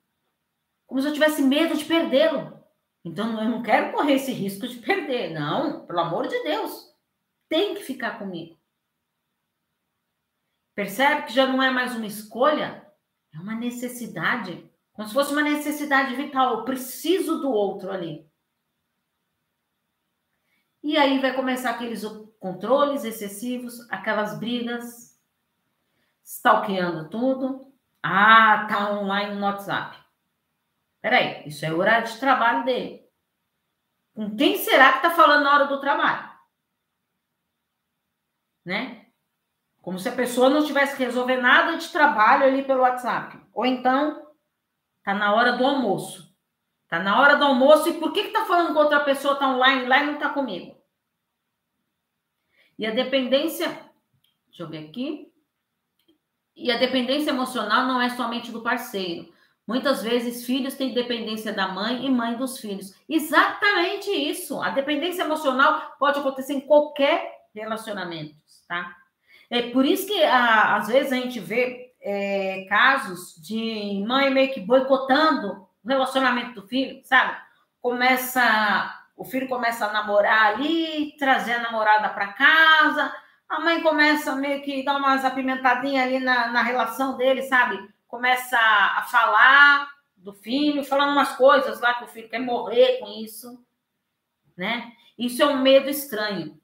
Como 0.87 1.03
se 1.03 1.09
eu 1.09 1.13
tivesse 1.13 1.43
medo 1.43 1.77
de 1.77 1.85
perdê-lo. 1.85 2.57
Então, 3.05 3.43
eu 3.43 3.51
não 3.51 3.61
quero 3.61 3.91
correr 3.91 4.13
esse 4.13 4.31
risco 4.31 4.69
de 4.69 4.79
perder. 4.79 5.31
Não, 5.31 5.85
pelo 5.85 5.99
amor 5.99 6.29
de 6.29 6.41
Deus. 6.45 6.95
Tem 7.49 7.75
que 7.75 7.83
ficar 7.83 8.21
comigo. 8.21 8.57
Percebe 10.77 11.27
que 11.27 11.33
já 11.33 11.49
não 11.49 11.61
é 11.61 11.73
mais 11.73 11.97
uma 11.97 12.07
escolha, 12.07 12.89
é 13.35 13.39
uma 13.41 13.57
necessidade. 13.57 14.71
Como 14.93 15.09
se 15.09 15.13
fosse 15.13 15.33
uma 15.33 15.43
necessidade 15.43 16.15
vital. 16.15 16.59
Eu 16.59 16.65
preciso 16.65 17.41
do 17.41 17.51
outro 17.51 17.91
ali. 17.91 18.31
E 20.87 20.97
aí 20.97 21.19
vai 21.19 21.35
começar 21.35 21.71
aqueles 21.71 22.05
controles 22.39 23.03
excessivos, 23.03 23.91
aquelas 23.91 24.39
brigas, 24.39 25.21
stalkeando 26.23 27.11
tudo. 27.11 27.75
Ah, 28.01 28.69
tá 28.69 28.93
online 28.93 29.35
no 29.35 29.45
WhatsApp. 29.45 29.99
Peraí, 31.03 31.43
isso 31.45 31.67
é 31.67 31.73
o 31.73 31.79
horário 31.79 32.07
de 32.07 32.21
trabalho 32.21 32.65
dele. 32.65 33.05
Com 34.15 34.37
quem 34.37 34.59
será 34.59 34.93
que 34.93 35.03
tá 35.03 35.11
falando 35.11 35.43
na 35.43 35.55
hora 35.55 35.65
do 35.67 35.81
trabalho? 35.81 36.31
Né? 38.65 39.07
Como 39.83 39.99
se 39.99 40.09
a 40.09 40.15
pessoa 40.15 40.49
não 40.49 40.65
tivesse 40.65 40.97
que 40.97 41.05
resolver 41.05 41.39
nada 41.39 41.77
de 41.77 41.89
trabalho 41.89 42.45
ali 42.45 42.63
pelo 42.63 42.83
WhatsApp. 42.83 43.45
Ou 43.53 43.67
então, 43.67 44.25
Tá 45.07 45.15
na 45.15 45.33
hora 45.33 45.53
do 45.53 45.65
almoço. 45.65 46.26
Tá 46.89 47.01
na 47.01 47.21
hora 47.21 47.37
do 47.37 47.45
almoço 47.45 47.89
e 47.89 47.95
por 47.95 48.13
que 48.13 48.25
que 48.25 48.33
tá 48.33 48.45
falando 48.45 48.73
com 48.73 48.81
outra 48.81 49.01
pessoa 49.01 49.37
tá 49.37 49.49
online 49.49 49.87
lá 49.87 50.03
e 50.03 50.07
não 50.07 50.19
tá 50.19 50.29
comigo? 50.31 50.77
E 52.79 52.87
a 52.87 52.91
dependência, 52.91 53.67
deixa 54.47 54.63
eu 54.63 54.69
ver 54.69 54.89
aqui. 54.89 55.33
E 56.55 56.71
a 56.71 56.77
dependência 56.77 57.31
emocional 57.31 57.87
não 57.87 58.01
é 58.01 58.11
somente 58.11 58.53
do 58.53 58.63
parceiro. 58.63 59.35
Muitas 59.67 60.03
vezes 60.03 60.47
filhos 60.47 60.75
têm 60.75 60.95
dependência 60.95 61.53
da 61.53 61.67
mãe 61.67 62.07
e 62.07 62.11
mãe 62.11 62.37
dos 62.37 62.59
filhos. 62.59 62.95
Exatamente 63.09 64.11
isso. 64.11 64.63
A 64.63 64.71
dependência 64.71 65.23
emocional 65.23 65.97
pode 65.99 66.21
acontecer 66.21 66.53
em 66.53 66.61
qualquer 66.61 67.37
relacionamento, 67.53 68.37
tá? 68.69 68.95
É 69.51 69.71
por 69.71 69.85
isso 69.85 70.07
que 70.07 70.23
às 70.23 70.87
vezes 70.87 71.13
a 71.13 71.17
gente 71.17 71.41
vê 71.41 71.95
é, 72.01 72.65
casos 72.69 73.35
de 73.43 74.05
mãe 74.07 74.31
meio 74.31 74.53
que 74.53 74.61
boicotando 74.61 75.67
o 75.87 75.89
relacionamento 75.89 76.61
do 76.61 76.67
filho, 76.67 77.01
sabe? 77.05 77.37
Começa, 77.81 78.93
o 79.17 79.25
filho 79.25 79.49
começa 79.49 79.87
a 79.87 79.93
namorar 79.93 80.55
ali, 80.55 81.15
trazer 81.17 81.53
a 81.53 81.63
namorada 81.63 82.09
para 82.09 82.33
casa, 82.33 83.15
a 83.49 83.61
mãe 83.61 83.81
começa 83.81 84.35
meio 84.35 84.63
que 84.63 84.85
dar 84.85 84.97
umas 84.97 85.25
apimentadinhas 85.25 86.05
ali 86.05 86.19
na, 86.19 86.49
na 86.49 86.63
relação 86.63 87.17
dele, 87.17 87.43
sabe? 87.43 87.79
Começa 88.09 88.59
a 88.59 89.07
falar 89.09 89.89
do 90.17 90.33
filho, 90.33 90.85
falando 90.85 91.13
umas 91.13 91.37
coisas 91.37 91.81
lá 91.81 91.95
que 91.95 92.05
o 92.05 92.09
filho 92.09 92.29
quer 92.29 92.41
morrer 92.41 92.99
com 92.99 93.07
isso, 93.23 93.65
né? 94.57 94.91
Isso 95.17 95.41
é 95.41 95.47
um 95.47 95.63
medo 95.63 95.89
estranho. 95.89 96.61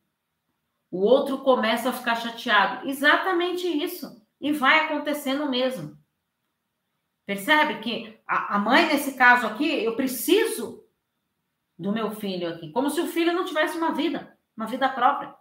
O 0.91 0.99
outro 0.99 1.39
começa 1.39 1.91
a 1.91 1.93
ficar 1.93 2.17
chateado. 2.17 2.89
Exatamente 2.89 3.67
isso. 3.67 4.21
E 4.41 4.51
vai 4.53 4.81
acontecendo 4.81 5.49
mesmo. 5.49 5.97
Percebe 7.25 7.81
que 7.81 8.19
a, 8.27 8.57
a 8.57 8.59
mãe, 8.59 8.87
nesse 8.87 9.15
caso 9.15 9.47
aqui, 9.47 9.85
eu 9.85 9.95
preciso 9.95 10.85
do 11.79 11.93
meu 11.93 12.13
filho 12.13 12.49
aqui, 12.49 12.71
como 12.71 12.91
se 12.91 13.01
o 13.01 13.07
filho 13.07 13.33
não 13.33 13.45
tivesse 13.45 13.77
uma 13.77 13.93
vida, 13.93 14.37
uma 14.57 14.67
vida 14.67 14.89
própria. 14.89 15.35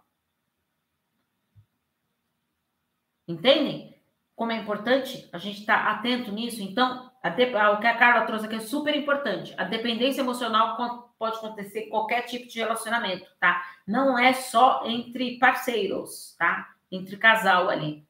Entendem? 3.26 3.92
Como 4.34 4.50
é 4.50 4.56
importante 4.56 5.28
a 5.32 5.38
gente 5.38 5.60
estar 5.60 5.84
tá 5.84 5.90
atento 5.92 6.32
nisso. 6.32 6.62
Então, 6.62 7.10
de, 7.30 7.44
o 7.44 7.80
que 7.80 7.86
a 7.86 7.96
Carla 7.96 8.26
trouxe 8.26 8.46
aqui 8.46 8.56
é 8.56 8.60
super 8.60 8.96
importante. 8.96 9.54
A 9.56 9.64
dependência 9.64 10.20
emocional 10.20 10.76
pode 11.18 11.36
acontecer 11.36 11.84
em 11.84 11.88
qualquer 11.88 12.22
tipo 12.22 12.48
de 12.48 12.58
relacionamento, 12.58 13.26
tá? 13.38 13.64
Não 13.86 14.18
é 14.18 14.32
só 14.32 14.84
entre 14.86 15.38
parceiros, 15.38 16.34
tá? 16.38 16.74
Entre 16.90 17.16
casal 17.16 17.68
ali. 17.68 18.04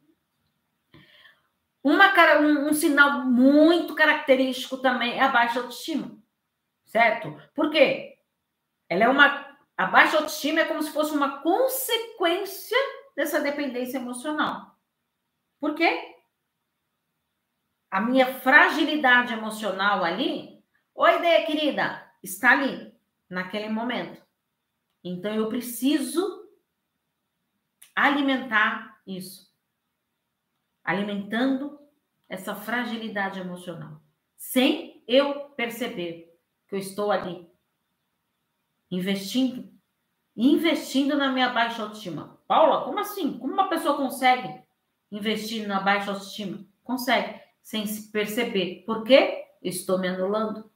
Uma, 1.83 2.12
um, 2.39 2.69
um 2.69 2.73
sinal 2.73 3.25
muito 3.25 3.95
característico 3.95 4.79
também 4.79 5.19
é 5.19 5.23
a 5.23 5.29
baixa 5.29 5.59
autoestima, 5.59 6.17
certo? 6.85 7.37
Por 7.55 7.71
quê? 7.71 8.19
Ela 8.89 9.05
é 9.05 9.09
uma. 9.09 9.57
A 9.77 9.87
baixa 9.87 10.17
autoestima 10.17 10.61
é 10.61 10.65
como 10.65 10.83
se 10.83 10.93
fosse 10.93 11.12
uma 11.12 11.43
consequência 11.43 12.77
dessa 13.17 13.41
dependência 13.41 13.99
emocional. 13.99 14.79
Por 15.59 15.75
quê? 15.75 16.17
A 17.91 18.01
minha 18.01 18.33
fragilidade 18.41 19.33
emocional 19.33 20.05
ali, 20.05 20.65
oi, 20.95 21.17
ideia 21.19 21.45
querida, 21.45 22.11
está 22.23 22.53
ali, 22.53 22.95
naquele 23.29 23.69
momento. 23.69 24.23
Então 25.03 25.35
eu 25.35 25.49
preciso 25.49 26.49
alimentar 27.95 29.01
isso 29.07 29.51
alimentando 30.85 31.79
essa 32.29 32.55
fragilidade 32.55 33.41
emocional, 33.41 34.01
sem 34.37 35.03
eu 35.07 35.51
perceber 35.51 36.35
que 36.67 36.75
eu 36.75 36.79
estou 36.79 37.11
ali 37.11 37.47
investindo, 38.91 39.71
investindo 40.37 41.17
na 41.17 41.31
minha 41.31 41.51
baixa 41.51 41.83
autoestima. 41.83 42.39
Paula, 42.47 42.85
como 42.85 42.99
assim? 42.99 43.39
Como 43.39 43.53
uma 43.53 43.69
pessoa 43.69 43.97
consegue 43.97 44.62
investir 45.11 45.67
na 45.67 45.81
baixa 45.81 46.11
autoestima? 46.11 46.65
Consegue, 46.85 47.41
sem 47.62 47.87
se 47.87 48.11
perceber. 48.11 48.85
Por 48.87 49.05
quê? 49.05 49.45
Estou 49.62 49.99
me 49.99 50.09
anulando. 50.09 50.71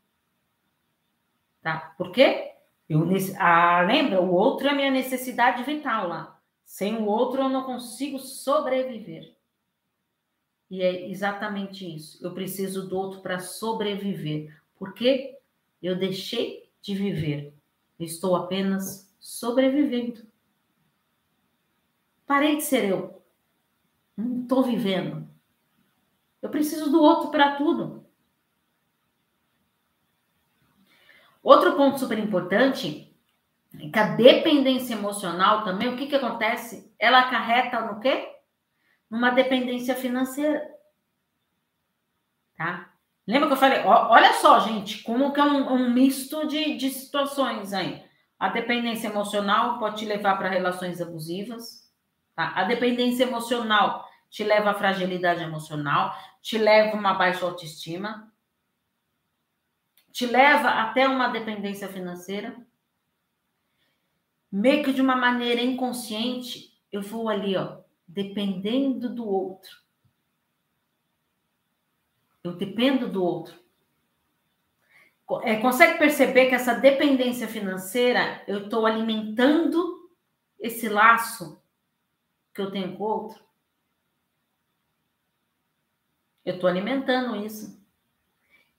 Tá? 1.61 1.95
Por 1.99 2.13
quê? 2.13 2.53
Eu, 2.89 3.05
ah, 3.39 3.83
lembra, 3.83 4.21
o 4.21 4.33
outro 4.33 4.69
é 4.69 4.71
a 4.71 4.75
minha 4.75 4.91
necessidade 4.91 5.65
vital 5.65 6.09
lá. 6.09 6.41
Sem 6.65 6.97
o 6.97 7.07
outro 7.07 7.43
eu 7.43 7.49
não 7.49 7.65
consigo 7.65 8.19
sobreviver. 8.19 9.36
E 10.71 10.83
é 10.83 11.09
exatamente 11.09 11.87
isso. 11.95 12.25
Eu 12.25 12.35
preciso 12.35 12.89
do 12.89 12.97
outro 12.97 13.21
para 13.21 13.39
sobreviver. 13.39 14.61
Porque 14.77 15.39
eu 15.83 15.97
deixei 15.97 16.69
de 16.83 16.95
viver. 16.95 17.55
estou 17.99 18.37
apenas 18.37 19.15
sobrevivendo. 19.19 20.27
Parei 22.27 22.57
de 22.57 22.63
ser 22.63 22.91
eu. 22.91 23.23
Não 24.17 24.43
estou 24.43 24.63
vivendo. 24.63 25.29
Eu 26.43 26.51
preciso 26.51 26.91
do 26.91 27.01
outro 27.01 27.31
para 27.31 27.57
tudo. 27.57 28.05
Outro 31.43 31.77
ponto 31.77 31.99
super 31.99 32.19
importante 32.19 33.15
é 33.79 33.89
que 33.89 33.99
a 33.99 34.17
dependência 34.17 34.95
emocional 34.95 35.65
também, 35.65 35.89
o 35.89 35.97
que, 35.97 36.07
que 36.07 36.17
acontece? 36.17 36.93
Ela 36.99 37.21
acarreta 37.21 37.81
no 37.81 38.01
quê? 38.01 38.36
Numa 39.11 39.31
dependência 39.31 39.95
financeira. 39.95 40.69
Tá? 42.57 42.93
Lembra 43.27 43.49
que 43.49 43.55
eu 43.55 43.59
falei? 43.59 43.81
olha 43.81 44.33
só, 44.35 44.61
gente, 44.61 45.03
como 45.03 45.33
que 45.33 45.41
é 45.41 45.45
um, 45.45 45.73
um 45.73 45.91
misto 45.91 46.47
de, 46.47 46.77
de 46.77 46.91
situações 46.91 47.73
aí. 47.73 48.05
A 48.39 48.49
dependência 48.49 49.09
emocional 49.09 49.79
pode 49.79 49.99
te 49.99 50.05
levar 50.05 50.37
para 50.37 50.49
relações 50.49 51.01
abusivas. 51.01 51.91
Tá? 52.35 52.53
A 52.55 52.65
dependência 52.65 53.25
emocional 53.25 54.07
te 54.31 54.45
leva 54.45 54.71
à 54.71 54.75
fragilidade 54.75 55.43
emocional, 55.43 56.15
te 56.43 56.59
leva 56.59 56.97
a 56.97 56.99
uma 56.99 57.15
baixa 57.15 57.45
autoestima, 57.45 58.31
te 60.13 60.27
leva 60.27 60.69
até 60.69 61.09
uma 61.09 61.29
dependência 61.29 61.89
financeira. 61.89 62.57
Meio 64.51 64.85
que 64.85 64.93
de 64.93 65.01
uma 65.01 65.17
maneira 65.17 65.61
inconsciente, 65.61 66.79
eu 66.93 67.03
vou 67.03 67.29
ali, 67.29 67.57
ó, 67.57 67.79
dependendo 68.07 69.15
do 69.15 69.27
outro. 69.27 69.79
Eu 72.43 72.55
dependo 72.57 73.09
do 73.09 73.25
outro. 73.25 73.59
É, 75.43 75.57
consegue 75.57 75.99
perceber 75.99 76.47
que 76.49 76.55
essa 76.55 76.75
dependência 76.75 77.49
financeira, 77.49 78.45
eu 78.47 78.65
estou 78.65 78.87
alimentando 78.87 80.09
esse 80.61 80.89
laço 80.89 81.61
que 82.55 82.61
eu 82.61 82.71
tenho 82.71 82.97
com 82.97 83.03
o 83.03 83.07
outro? 83.07 83.45
Eu 86.45 86.55
estou 86.55 86.71
alimentando 86.71 87.35
isso. 87.45 87.85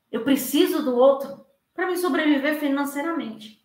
Eu 0.10 0.24
preciso 0.24 0.84
do 0.84 0.96
outro 0.96 1.46
para 1.74 1.88
me 1.88 1.98
sobreviver 1.98 2.60
financeiramente. 2.60 3.62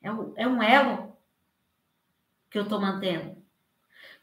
É 0.00 0.10
um, 0.10 0.32
é 0.36 0.48
um 0.48 0.62
elo 0.62 1.14
que 2.50 2.58
eu 2.58 2.62
estou 2.62 2.80
mantendo. 2.80 3.41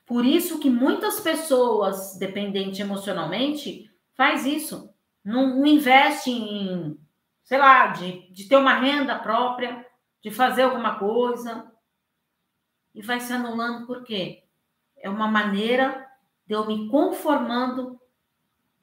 Por 0.10 0.26
isso 0.26 0.60
que 0.60 0.72
muitas 0.72 1.20
pessoas 1.20 2.18
dependentes 2.18 2.80
emocionalmente 2.80 3.94
faz 4.16 4.44
isso. 4.44 4.92
Não, 5.24 5.58
não 5.58 5.68
investe 5.68 6.32
em, 6.32 7.00
sei 7.44 7.60
lá, 7.60 7.86
de, 7.90 8.28
de 8.32 8.50
ter 8.50 8.56
uma 8.56 8.74
renda 8.74 9.20
própria, 9.20 9.86
de 10.20 10.32
fazer 10.32 10.64
alguma 10.64 10.98
coisa. 10.98 11.72
E 12.96 13.04
vai 13.04 13.20
se 13.20 13.32
anulando 13.32 13.86
por 13.86 14.04
quê? 14.04 14.44
É 14.98 15.08
uma 15.08 15.28
maneira 15.28 16.10
de 16.48 16.56
eu 16.56 16.66
me 16.66 16.90
conformando 16.90 18.02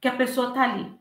que 0.00 0.06
a 0.06 0.16
pessoa 0.16 0.50
está 0.50 0.62
ali. 0.62 0.96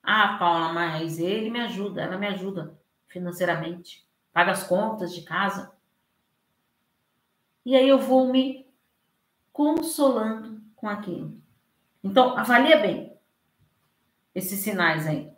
Ah, 0.00 0.36
Paula, 0.38 0.72
mas 0.72 1.18
ele 1.18 1.50
me 1.50 1.58
ajuda, 1.58 2.02
ela 2.02 2.16
me 2.16 2.28
ajuda 2.28 2.78
financeiramente, 3.08 4.06
paga 4.32 4.52
as 4.52 4.62
contas 4.62 5.12
de 5.12 5.22
casa. 5.22 5.72
E 7.64 7.74
aí 7.74 7.88
eu 7.88 7.98
vou 7.98 8.30
me 8.30 8.65
consolando 9.56 10.60
com 10.76 10.86
aquilo. 10.86 11.40
Então, 12.04 12.36
avalia 12.36 12.76
bem 12.76 13.18
esses 14.34 14.60
sinais 14.60 15.06
aí. 15.06 15.32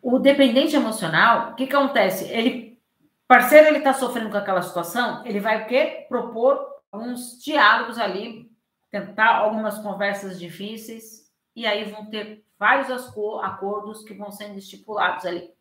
O 0.00 0.18
dependente 0.18 0.74
emocional, 0.74 1.50
o 1.50 1.54
que, 1.54 1.66
que 1.66 1.76
acontece? 1.76 2.24
Ele, 2.24 2.80
parceiro, 3.26 3.66
ele 3.66 3.78
está 3.78 3.92
sofrendo 3.92 4.30
com 4.30 4.38
aquela 4.38 4.62
situação, 4.62 5.22
ele 5.26 5.38
vai 5.38 5.64
o 5.64 5.66
quê? 5.66 6.06
Propor 6.08 6.80
alguns 6.90 7.44
diálogos 7.44 7.98
ali 7.98 8.50
tentar 8.90 9.36
algumas 9.36 9.78
conversas 9.80 10.38
difíceis, 10.38 11.30
e 11.54 11.66
aí 11.66 11.92
vão 11.92 12.08
ter 12.08 12.42
vários 12.58 12.90
acordos 13.42 14.02
que 14.02 14.14
vão 14.14 14.30
sendo 14.30 14.56
estipulados 14.56 15.26
ali. 15.26 15.52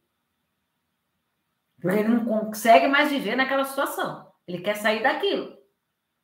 Porque 1.81 1.97
ele 1.97 2.07
não 2.07 2.23
consegue 2.23 2.87
mais 2.87 3.11
viver 3.11 3.35
naquela 3.35 3.65
situação. 3.65 4.31
Ele 4.47 4.61
quer 4.61 4.75
sair 4.75 5.03
daquilo. 5.03 5.56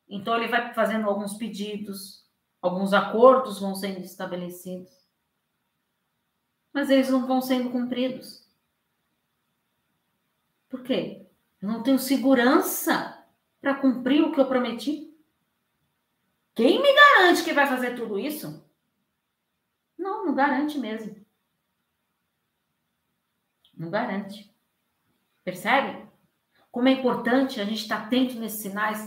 Então 0.08 0.36
ele 0.36 0.48
vai 0.48 0.74
fazendo 0.74 1.08
alguns 1.08 1.36
pedidos, 1.36 2.28
alguns 2.60 2.92
acordos 2.92 3.60
vão 3.60 3.74
sendo 3.74 4.00
estabelecidos. 4.00 4.92
Mas 6.72 6.90
eles 6.90 7.08
não 7.08 7.26
vão 7.26 7.40
sendo 7.40 7.70
cumpridos. 7.70 8.44
Por 10.68 10.82
quê? 10.82 11.26
Eu 11.62 11.68
não 11.68 11.82
tenho 11.82 11.98
segurança 11.98 13.24
para 13.60 13.74
cumprir 13.74 14.22
o 14.22 14.32
que 14.32 14.40
eu 14.40 14.48
prometi. 14.48 15.16
Quem 16.54 16.82
me 16.82 16.92
garante 16.92 17.42
que 17.42 17.52
vai 17.52 17.66
fazer 17.66 17.96
tudo 17.96 18.18
isso? 18.18 18.62
Não, 19.96 20.26
não 20.26 20.34
garante 20.34 20.78
mesmo. 20.78 21.24
Não 23.76 23.90
garante. 23.90 24.54
Percebe? 25.42 26.06
Como 26.70 26.88
é 26.88 26.92
importante 26.92 27.60
a 27.60 27.64
gente 27.64 27.82
estar 27.82 28.04
atento 28.04 28.34
nesses 28.38 28.60
sinais. 28.60 28.98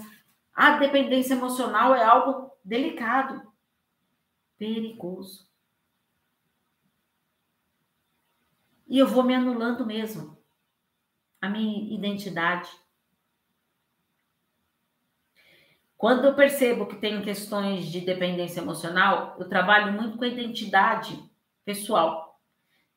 A 0.58 0.80
dependência 0.80 1.36
emocional 1.36 1.96
é 1.96 2.04
algo 2.04 2.52
delicado, 2.65 3.54
perigoso. 4.58 5.48
E 8.88 8.98
eu 8.98 9.08
vou 9.08 9.24
me 9.24 9.36
anulando 9.36 9.86
mesmo. 9.86 10.36
A 11.39 11.48
minha 11.48 11.93
identidade 11.93 12.70
Quando 15.98 16.26
eu 16.26 16.36
percebo 16.36 16.86
que 16.86 16.96
tem 16.96 17.24
questões 17.24 17.88
de 17.88 18.02
dependência 18.02 18.62
emocional, 18.62 19.36
eu 19.39 19.50
trabalho 19.50 19.93
muito 19.93 20.15
com 20.15 20.24
a 20.24 20.28
identidade 20.28 21.20
pessoal, 21.65 22.39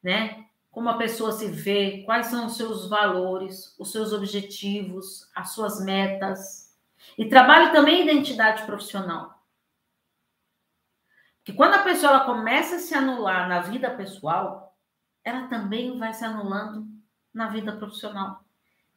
né? 0.03 0.45
Como 0.71 0.89
a 0.91 0.99
pessoa 0.99 1.33
se 1.33 1.49
vê, 1.49 2.03
quais 2.05 2.27
são 2.27 2.47
os 2.47 2.59
seus 2.59 2.89
valores, 2.91 3.75
os 3.79 3.91
seus 3.91 4.13
objetivos, 4.13 5.31
as 5.35 5.55
suas 5.55 5.83
metas. 5.83 6.70
E 7.17 7.29
trabalho 7.29 7.73
também 7.73 8.03
identidade 8.03 8.65
profissional. 8.65 9.41
Porque 11.39 11.53
quando 11.53 11.75
a 11.75 11.83
pessoa 11.83 12.13
ela 12.13 12.25
começa 12.25 12.77
a 12.77 12.79
se 12.79 12.95
anular 12.95 13.49
na 13.49 13.61
vida 13.61 13.91
pessoal, 13.91 14.77
ela 15.25 15.49
também 15.49 15.99
vai 15.99 16.13
se 16.13 16.25
anulando 16.25 16.87
na 17.33 17.49
vida 17.49 17.77
profissional. 17.77 18.45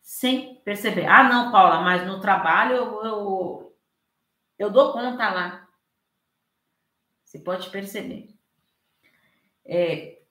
Sem 0.02 0.56
perceber. 0.62 1.06
Ah, 1.06 1.24
não, 1.24 1.52
Paula, 1.52 1.82
mas 1.82 2.06
no 2.06 2.20
trabalho 2.20 2.76
eu, 2.76 3.06
eu 3.06 3.64
eu 4.58 4.70
dou 4.70 4.94
conta 4.94 5.30
lá. 5.30 5.68
Você 7.24 7.40
pode 7.40 7.70
perceber. 7.70 8.30
É, 9.66 10.22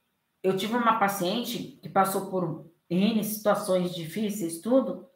eu 0.43 0.57
tive 0.57 0.75
uma 0.75 0.99
paciente 0.99 1.79
que 1.83 1.89
passou 1.89 2.31
por 2.31 2.71
N 2.89 3.23
situações 3.25 3.95
difíceis, 3.95 4.61
tudo. 4.61 5.09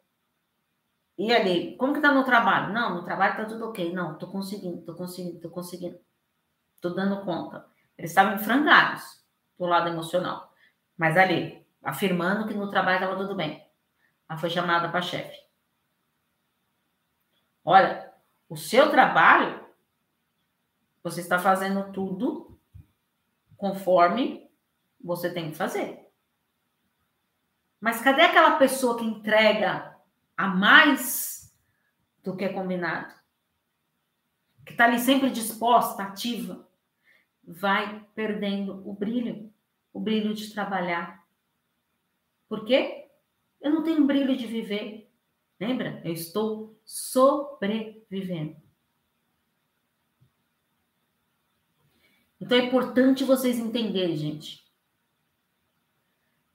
E 1.17 1.33
ali, 1.33 1.75
como 1.77 1.93
que 1.93 2.01
tá 2.01 2.11
no 2.11 2.23
trabalho? 2.23 2.71
Não, 2.73 2.95
no 2.95 3.03
trabalho 3.03 3.35
tá 3.35 3.45
tudo 3.45 3.69
ok. 3.69 3.91
Não, 3.91 4.17
tô 4.17 4.27
conseguindo, 4.27 4.83
tô 4.83 4.93
conseguindo, 4.93 5.39
tô 5.39 5.49
conseguindo. 5.49 5.99
Tô 6.79 6.89
dando 6.91 7.25
conta. 7.25 7.65
Eles 7.97 8.11
estavam 8.11 8.37
frangalhos 8.37 9.25
do 9.57 9.65
lado 9.65 9.89
emocional. 9.89 10.53
Mas 10.95 11.17
ali, 11.17 11.65
afirmando 11.83 12.47
que 12.47 12.53
no 12.53 12.69
trabalho 12.69 12.97
estava 12.97 13.17
tudo 13.17 13.35
bem. 13.35 13.67
Ela 14.29 14.37
foi 14.37 14.49
chamada 14.49 14.89
para 14.89 15.01
chefe. 15.01 15.35
Olha, 17.65 18.13
o 18.47 18.55
seu 18.55 18.91
trabalho, 18.91 19.65
você 21.01 21.21
está 21.21 21.39
fazendo 21.39 21.91
tudo 21.91 22.59
conforme 23.57 24.47
você 25.03 25.33
tem 25.33 25.49
que 25.49 25.57
fazer. 25.57 26.07
Mas 27.79 28.01
cadê 28.01 28.21
aquela 28.21 28.57
pessoa 28.57 28.97
que 28.97 29.05
entrega 29.05 29.96
a 30.37 30.47
mais 30.47 31.53
do 32.23 32.37
que 32.37 32.45
é 32.45 32.53
combinado? 32.53 33.13
Que 34.63 34.73
está 34.73 34.85
ali 34.85 34.99
sempre 34.99 35.31
disposta, 35.31 36.03
ativa, 36.03 36.69
vai 37.43 38.05
perdendo 38.13 38.87
o 38.87 38.93
brilho, 38.93 39.51
o 39.91 39.99
brilho 39.99 40.33
de 40.33 40.53
trabalhar. 40.53 41.25
Por 42.47 42.65
quê? 42.65 43.09
Eu 43.59 43.71
não 43.71 43.83
tenho 43.83 44.05
brilho 44.05 44.37
de 44.37 44.45
viver. 44.45 45.11
Lembra? 45.59 46.01
Eu 46.05 46.13
estou 46.13 46.79
sobrevivendo. 46.85 48.55
Então 52.39 52.57
é 52.57 52.65
importante 52.65 53.23
vocês 53.23 53.57
entenderem, 53.57 54.15
gente. 54.15 54.65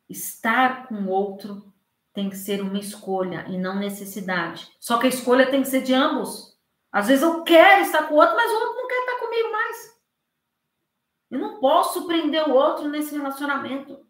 Estar 0.09 0.87
com 0.87 1.07
outro 1.07 1.72
tem 2.13 2.29
que 2.29 2.37
ser 2.37 2.61
uma 2.61 2.79
escolha 2.79 3.47
e 3.49 3.57
não 3.59 3.79
necessidade. 3.79 4.71
Só 4.79 4.99
que 4.99 5.07
a 5.07 5.11
escolha 5.11 5.51
tem 5.51 5.63
que 5.63 5.69
ser 5.69 5.83
de 5.83 5.95
ambos. 5.95 6.59
Às 6.91 7.09
vezes 7.09 7.23
eu 7.23 7.43
quero 7.43 7.83
estar 7.83 8.07
com 8.07 8.15
o 8.15 8.19
outro, 8.19 8.37
mas 8.37 8.51
o 8.51 8.55
outro 8.55 8.75
não 8.75 8.87
quer 8.87 9.01
estar 9.01 9.19
comigo 9.19 9.53
mais. 9.53 10.03
Eu 11.31 11.39
não 11.39 11.61
posso 11.61 12.07
prender 12.07 12.47
o 12.47 12.53
outro 12.53 12.89
nesse 12.89 13.17
relacionamento. 13.17 14.07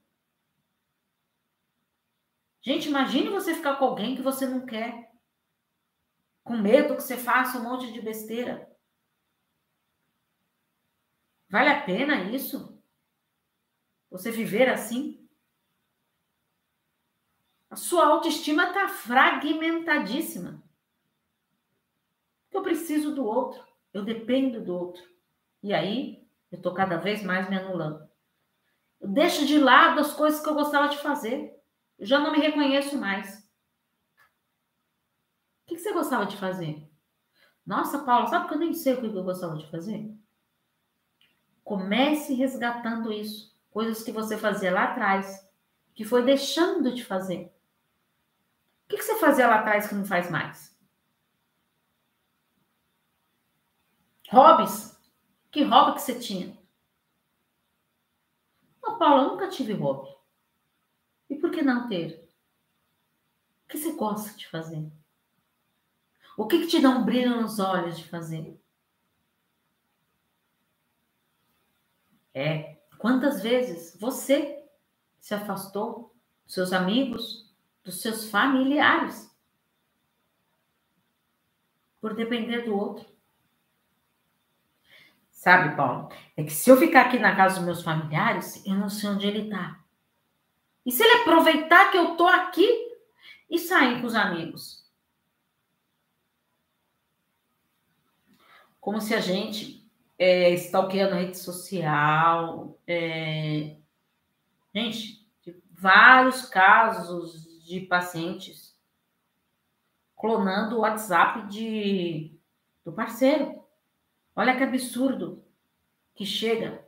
Gente, 2.61 2.89
imagine 2.89 3.29
você 3.29 3.55
ficar 3.55 3.77
com 3.77 3.85
alguém 3.85 4.17
que 4.17 4.23
você 4.23 4.47
não 4.47 4.67
quer. 4.67 5.11
Com 6.43 6.57
medo 6.57 6.97
que 6.97 7.03
você 7.03 7.17
faça 7.17 7.59
um 7.59 7.63
monte 7.63 7.93
de 7.93 8.01
besteira. 8.01 8.69
Vale 11.49 11.69
a 11.69 11.83
pena 11.83 12.25
isso? 12.25 12.83
Você 14.11 14.33
viver 14.33 14.69
assim? 14.69 15.22
A 17.73 17.77
sua 17.77 18.05
autoestima 18.07 18.65
está 18.65 18.87
fragmentadíssima. 18.87 20.63
Eu 22.53 22.61
preciso 22.61 23.15
do 23.15 23.25
outro, 23.25 23.65
eu 23.95 24.05
dependo 24.05 24.63
do 24.63 24.77
outro. 24.77 25.03
E 25.63 25.73
aí, 25.73 26.23
eu 26.51 26.59
estou 26.59 26.75
cada 26.75 26.99
vez 26.99 27.23
mais 27.23 27.49
me 27.49 27.57
anulando. 27.57 28.07
Eu 29.01 29.09
deixo 29.09 29.47
de 29.47 29.57
lado 29.59 30.01
as 30.01 30.13
coisas 30.13 30.43
que 30.43 30.49
eu 30.51 30.55
gostava 30.55 30.87
de 30.89 30.99
fazer. 30.99 31.59
Eu 31.99 32.05
já 32.05 32.19
não 32.19 32.33
me 32.33 32.41
reconheço 32.41 32.99
mais. 32.99 33.39
O 35.63 35.69
que 35.69 35.79
você 35.79 35.95
gostava 35.95 36.27
de 36.27 36.37
fazer? 36.37 36.87
Nossa, 37.65 38.01
Paula, 38.01 38.27
sabe 38.27 38.49
que 38.49 38.55
eu 38.55 38.59
nem 38.59 38.75
sei 38.75 38.93
o 38.93 39.01
que 39.01 39.07
eu 39.07 39.25
gostava 39.25 39.57
de 39.57 39.67
fazer? 39.71 40.15
Comece 41.65 42.35
resgatando 42.35 43.11
isso. 43.11 43.59
Coisas 43.71 44.03
que 44.03 44.13
você 44.13 44.37
fazia 44.37 44.71
lá 44.71 44.85
atrás, 44.85 45.51
que 45.95 46.05
foi 46.05 46.23
deixando 46.23 46.93
de 46.93 47.03
fazer. 47.03 47.51
O 48.85 48.97
que 48.97 49.03
você 49.03 49.19
fazia 49.19 49.49
lá 49.49 49.61
atrás 49.61 49.89
que 49.89 49.95
não 49.95 50.05
faz 50.05 50.31
mais? 50.31 50.73
Hobbies? 54.31 54.99
Que 55.51 55.63
hobby 55.63 55.95
que 55.95 56.03
você 56.03 56.19
tinha? 56.19 56.57
Não, 58.83 58.99
Paula, 58.99 59.25
eu 59.25 59.29
nunca 59.29 59.49
tive 59.49 59.75
hobby. 59.75 60.15
E 61.29 61.37
por 61.37 61.51
que 61.51 61.63
não 61.63 61.89
ter? 61.89 62.29
O 63.65 63.69
que 63.69 63.79
você 63.79 63.93
gosta 63.93 64.37
de 64.37 64.49
fazer? 64.49 64.91
O 66.37 66.47
que, 66.47 66.61
que 66.61 66.67
te 66.67 66.81
dá 66.81 66.91
um 66.91 67.05
brilho 67.05 67.41
nos 67.41 67.59
olhos 67.59 67.99
de 67.99 68.09
fazer? 68.09 68.59
É, 72.35 72.77
quantas 72.99 73.43
vezes 73.43 73.95
você 74.01 74.65
se 75.21 75.35
afastou 75.35 76.17
dos 76.45 76.55
seus 76.55 76.73
amigos, 76.73 77.52
dos 77.83 78.01
seus 78.01 78.31
familiares, 78.31 79.31
por 82.01 82.15
depender 82.15 82.63
do 82.63 82.77
outro? 82.77 83.07
Sabe, 85.31 85.77
Paulo? 85.77 86.09
É 86.37 86.45
que 86.45 86.51
se 86.51 86.71
eu 86.71 86.77
ficar 86.77 87.07
aqui 87.07 87.19
na 87.19 87.35
casa 87.35 87.57
dos 87.57 87.65
meus 87.65 87.83
familiares, 87.83 88.65
eu 88.65 88.75
não 88.75 88.89
sei 88.89 89.11
onde 89.11 89.27
ele 89.27 89.49
está. 89.49 89.81
E 90.87 90.93
se 90.93 91.03
ele 91.03 91.23
aproveitar 91.23 91.91
que 91.91 91.99
eu 91.99 92.17
tô 92.17 92.27
aqui 92.27 92.69
e 93.51 93.59
sair 93.59 94.01
com 94.01 94.07
os 94.07 94.15
amigos? 94.15 94.83
como 98.83 99.01
se 99.01 99.15
a 99.15 99.21
gente 99.21 99.89
é, 100.19 100.51
stalkeando 100.55 101.15
rede 101.15 101.39
social. 101.39 102.77
É... 102.85 103.77
Gente, 104.75 105.25
vários 105.71 106.47
casos 106.47 107.52
de 107.73 107.81
pacientes 107.81 108.79
clonando 110.15 110.77
o 110.77 110.81
WhatsApp 110.81 111.49
de, 111.49 112.39
do 112.85 112.93
parceiro. 112.93 113.65
Olha 114.37 114.55
que 114.57 114.63
absurdo 114.63 115.43
que 116.15 116.27
chega. 116.27 116.87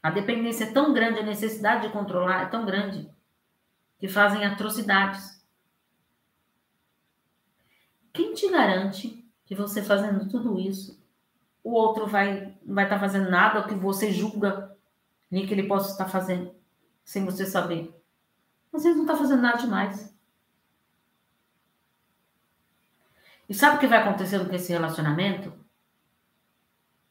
A 0.00 0.10
dependência 0.10 0.64
é 0.64 0.72
tão 0.72 0.94
grande, 0.94 1.18
a 1.18 1.24
necessidade 1.24 1.88
de 1.88 1.92
controlar 1.92 2.42
é 2.42 2.46
tão 2.46 2.64
grande, 2.64 3.10
que 3.98 4.06
fazem 4.06 4.44
atrocidades. 4.44 5.44
Quem 8.12 8.34
te 8.34 8.48
garante 8.48 9.28
que 9.44 9.54
você 9.54 9.82
fazendo 9.82 10.28
tudo 10.28 10.60
isso, 10.60 11.04
o 11.62 11.72
outro 11.72 12.06
vai 12.06 12.56
vai 12.64 12.84
estar 12.84 12.96
tá 12.96 13.00
fazendo 13.00 13.28
nada 13.28 13.66
que 13.66 13.74
você 13.74 14.12
julga 14.12 14.76
nem 15.30 15.44
que 15.46 15.52
ele 15.52 15.66
possa 15.66 15.90
estar 15.90 16.08
fazendo, 16.08 16.54
sem 17.06 17.24
você 17.24 17.46
saber? 17.46 17.94
Às 18.74 18.82
vezes 18.82 18.96
não 18.96 19.04
está 19.04 19.16
fazendo 19.16 19.40
nada 19.40 19.56
demais. 19.56 20.14
E 23.48 23.54
sabe 23.54 23.76
o 23.76 23.78
que 23.78 23.86
vai 23.86 24.02
acontecendo 24.02 24.46
com 24.48 24.54
esse 24.54 24.72
relacionamento? 24.72 25.52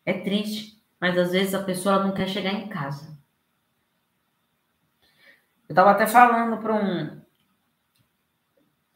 É 0.06 0.14
triste, 0.14 0.84
mas 1.00 1.18
às 1.18 1.32
vezes 1.32 1.56
a 1.56 1.64
pessoa 1.64 2.04
não 2.04 2.14
quer 2.14 2.28
chegar 2.28 2.52
em 2.52 2.68
casa. 2.68 3.18
Eu 5.68 5.74
estava 5.74 5.92
até 5.92 6.06
falando 6.06 6.62
para 6.62 6.76
um 6.76 7.26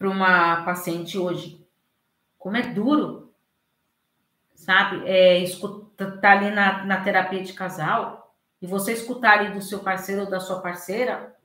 uma 0.02 0.64
paciente 0.64 1.18
hoje 1.18 1.68
como 2.38 2.56
é 2.56 2.74
duro, 2.74 3.34
sabe? 4.54 5.06
É, 5.06 5.40
escutar 5.40 6.20
tá 6.20 6.32
ali 6.32 6.52
na, 6.52 6.86
na 6.86 7.04
terapia 7.04 7.44
de 7.44 7.54
casal 7.54 8.29
e 8.62 8.68
você 8.68 8.94
escutar 8.94 9.40
ali 9.40 9.54
do 9.54 9.62
seu 9.62 9.80
parceiro 9.80 10.24
ou 10.24 10.30
da 10.30 10.40
sua 10.40 10.62
parceira, 10.62 11.36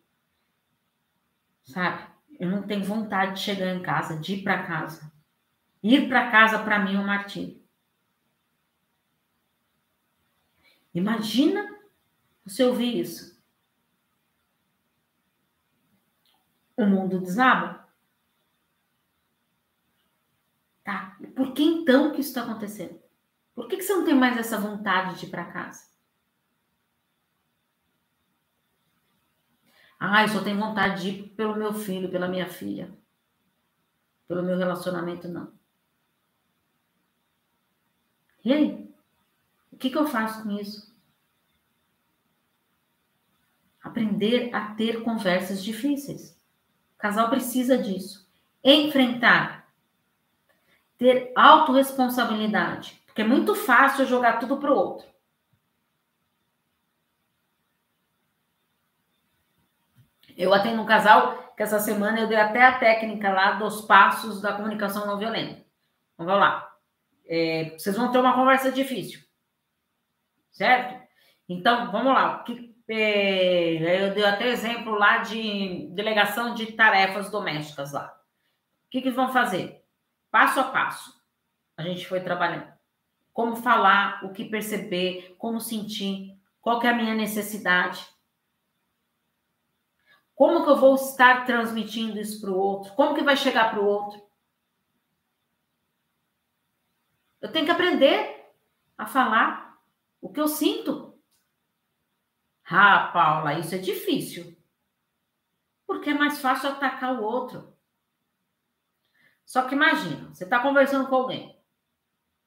sabe? 1.65 2.13
Eu 2.39 2.51
não 2.51 2.63
tenho 2.63 2.85
vontade 2.85 3.35
de 3.35 3.41
chegar 3.41 3.73
em 3.75 3.83
casa, 3.83 4.19
de 4.19 4.35
ir 4.35 4.43
para 4.43 4.67
casa. 4.67 5.13
Ir 5.83 6.09
para 6.09 6.31
casa 6.31 6.59
para 6.59 6.79
mim 6.79 6.97
é 6.97 6.99
um 6.99 7.07
martírio. 7.07 7.63
Imagina 10.93 11.79
você 12.45 12.65
ouvir 12.65 12.99
isso. 12.99 13.41
O 16.77 16.85
mundo 16.87 17.21
desaba. 17.21 17.89
Tá? 20.83 21.17
Por 21.35 21.53
que 21.55 21.63
então 21.63 22.13
que 22.13 22.21
isso 22.21 22.31
está 22.31 22.43
acontecendo? 22.43 23.01
Por 23.55 23.69
que, 23.69 23.77
que 23.77 23.83
você 23.83 23.95
não 23.95 24.05
tem 24.05 24.15
mais 24.15 24.37
essa 24.37 24.59
vontade 24.59 25.19
de 25.19 25.27
ir 25.27 25.31
para 25.31 25.51
casa? 25.51 25.94
Ah, 30.13 30.23
eu 30.23 30.29
só 30.29 30.43
tenho 30.43 30.59
vontade 30.59 31.03
de 31.03 31.09
ir 31.11 31.23
pelo 31.31 31.57
meu 31.57 31.73
filho, 31.73 32.11
pela 32.11 32.29
minha 32.29 32.49
filha. 32.49 32.93
Pelo 34.29 34.43
meu 34.43 34.57
relacionamento, 34.57 35.29
não. 35.29 35.53
E 38.45 38.53
aí? 38.53 38.95
O 39.73 39.77
que, 39.77 39.91
que 39.91 39.97
eu 39.97 40.07
faço 40.07 40.43
com 40.43 40.51
isso? 40.51 40.95
Aprender 43.83 44.55
a 44.55 44.75
ter 44.75 45.03
conversas 45.03 45.63
difíceis. 45.63 46.31
O 46.95 46.99
casal 46.99 47.31
precisa 47.31 47.77
disso. 47.77 48.29
Enfrentar 48.63 49.65
ter 50.99 51.33
autorresponsabilidade. 51.35 53.03
Porque 53.07 53.23
é 53.23 53.27
muito 53.27 53.55
fácil 53.55 54.07
jogar 54.07 54.39
tudo 54.39 54.57
para 54.57 54.73
o 54.73 54.77
outro. 54.77 55.14
Eu 60.37 60.53
atendo 60.53 60.83
um 60.83 60.87
casal 60.87 61.55
que 61.57 61.63
essa 61.63 61.79
semana 61.79 62.21
eu 62.21 62.27
dei 62.27 62.39
até 62.39 62.63
a 62.63 62.79
técnica 62.79 63.33
lá 63.33 63.53
dos 63.53 63.83
passos 63.83 64.41
da 64.41 64.53
comunicação 64.53 65.07
não 65.07 65.19
violenta. 65.19 65.65
Então, 66.15 66.27
vamos 66.27 66.41
lá. 66.41 66.73
É, 67.27 67.75
vocês 67.79 67.97
vão 67.97 68.11
ter 68.11 68.19
uma 68.19 68.35
conversa 68.35 68.71
difícil. 68.71 69.21
Certo? 70.51 71.03
Então, 71.49 71.91
vamos 71.91 72.13
lá. 72.13 72.41
Que, 72.41 72.75
é, 72.89 74.09
eu 74.09 74.15
dei 74.15 74.25
até 74.25 74.49
exemplo 74.49 74.95
lá 74.95 75.19
de 75.19 75.89
delegação 75.93 76.55
de 76.55 76.73
tarefas 76.73 77.31
domésticas 77.31 77.93
lá. 77.93 78.15
O 78.87 78.91
que, 78.91 79.01
que 79.01 79.11
vão 79.11 79.33
fazer? 79.33 79.85
passo 80.35 80.59
a 80.59 80.65
passo, 80.65 81.15
a 81.77 81.83
gente 81.85 82.09
foi 82.09 82.19
trabalhando. 82.19 82.67
Como 83.33 83.55
falar, 83.55 84.19
o 84.25 84.33
que 84.33 84.45
perceber, 84.45 85.37
como 85.39 85.61
sentir, 85.61 86.37
qual 86.61 86.81
que 86.81 86.89
é 86.89 86.91
a 86.91 86.97
minha 86.97 87.15
necessidade. 87.15 88.05
Como 90.35 90.65
que 90.65 90.71
eu 90.71 90.77
vou 90.77 90.95
estar 90.97 91.47
transmitindo 91.47 92.19
isso 92.19 92.41
para 92.41 92.51
o 92.51 92.59
outro? 92.59 92.93
Como 92.95 93.15
que 93.15 93.23
vai 93.23 93.37
chegar 93.37 93.71
para 93.71 93.81
o 93.81 93.87
outro? 93.87 94.21
Eu 97.41 97.53
tenho 97.53 97.65
que 97.65 97.71
aprender 97.71 98.53
a 98.97 99.07
falar 99.07 99.79
o 100.21 100.33
que 100.33 100.41
eu 100.41 100.49
sinto. 100.49 101.21
Ah, 102.65 103.11
Paula, 103.13 103.59
isso 103.59 103.75
é 103.75 103.79
difícil. 103.79 104.57
Porque 105.87 106.11
é 106.11 106.15
mais 106.15 106.41
fácil 106.41 106.71
atacar 106.71 107.21
o 107.21 107.23
outro. 107.23 107.77
Só 109.45 109.69
que 109.69 109.75
imagina, 109.75 110.35
você 110.35 110.45
está 110.45 110.61
conversando 110.61 111.09
com 111.09 111.15
alguém. 111.15 111.63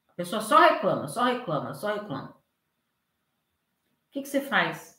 A 0.09 0.13
pessoa 0.13 0.41
só 0.41 0.57
reclama, 0.57 1.07
só 1.07 1.23
reclama, 1.23 1.73
só 1.75 1.93
reclama. 1.93 2.31
O 2.31 4.11
que, 4.11 4.23
que 4.23 4.27
você 4.27 4.41
faz? 4.41 4.96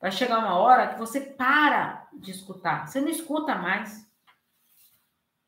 Vai 0.00 0.10
chegar 0.10 0.38
uma 0.38 0.56
hora 0.56 0.94
que 0.94 0.98
você 0.98 1.20
para 1.20 2.08
de 2.12 2.30
escutar. 2.30 2.88
Você 2.88 3.00
não 3.00 3.08
escuta 3.08 3.54
mais. 3.54 4.10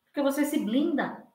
Porque 0.07 0.21
você 0.21 0.45
se 0.45 0.63
blinda. 0.63 1.27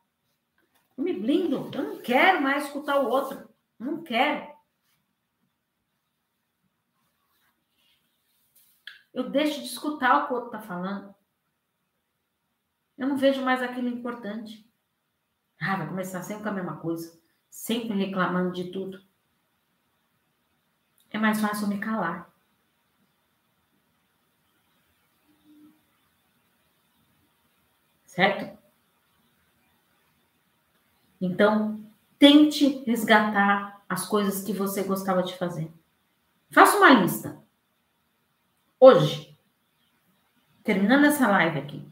Eu 0.96 1.04
me 1.04 1.14
blindo. 1.14 1.72
Eu 1.74 1.84
não 1.84 2.02
quero 2.02 2.42
mais 2.42 2.66
escutar 2.66 3.00
o 3.00 3.10
outro. 3.10 3.50
não 3.80 4.04
quero. 4.04 4.56
Eu 9.12 9.32
deixo 9.32 9.62
de 9.62 9.66
escutar 9.66 10.24
o 10.24 10.28
que 10.28 10.34
o 10.34 10.36
outro 10.36 10.56
está 10.56 10.62
falando. 10.62 11.16
Eu 12.96 13.08
não 13.08 13.18
vejo 13.18 13.44
mais 13.44 13.64
aquilo 13.64 13.88
importante. 13.88 14.72
Ah, 15.60 15.76
vai 15.76 15.88
começar 15.88 16.22
sempre 16.22 16.44
com 16.44 16.50
a 16.50 16.54
mesma 16.54 16.78
coisa, 16.78 17.20
sempre 17.50 17.98
reclamando 17.98 18.54
de 18.54 18.72
tudo. 18.72 19.04
É 21.10 21.18
mais 21.18 21.42
fácil 21.42 21.68
me 21.68 21.80
calar. 21.80 22.27
Certo? 28.18 28.58
Então, 31.22 31.88
tente 32.18 32.84
resgatar 32.84 33.84
as 33.88 34.08
coisas 34.08 34.44
que 34.44 34.52
você 34.52 34.82
gostava 34.82 35.22
de 35.22 35.38
fazer. 35.38 35.72
Faça 36.50 36.78
uma 36.78 36.90
lista. 36.90 37.40
Hoje, 38.80 39.38
terminando 40.64 41.06
essa 41.06 41.28
live 41.28 41.60
aqui, 41.60 41.88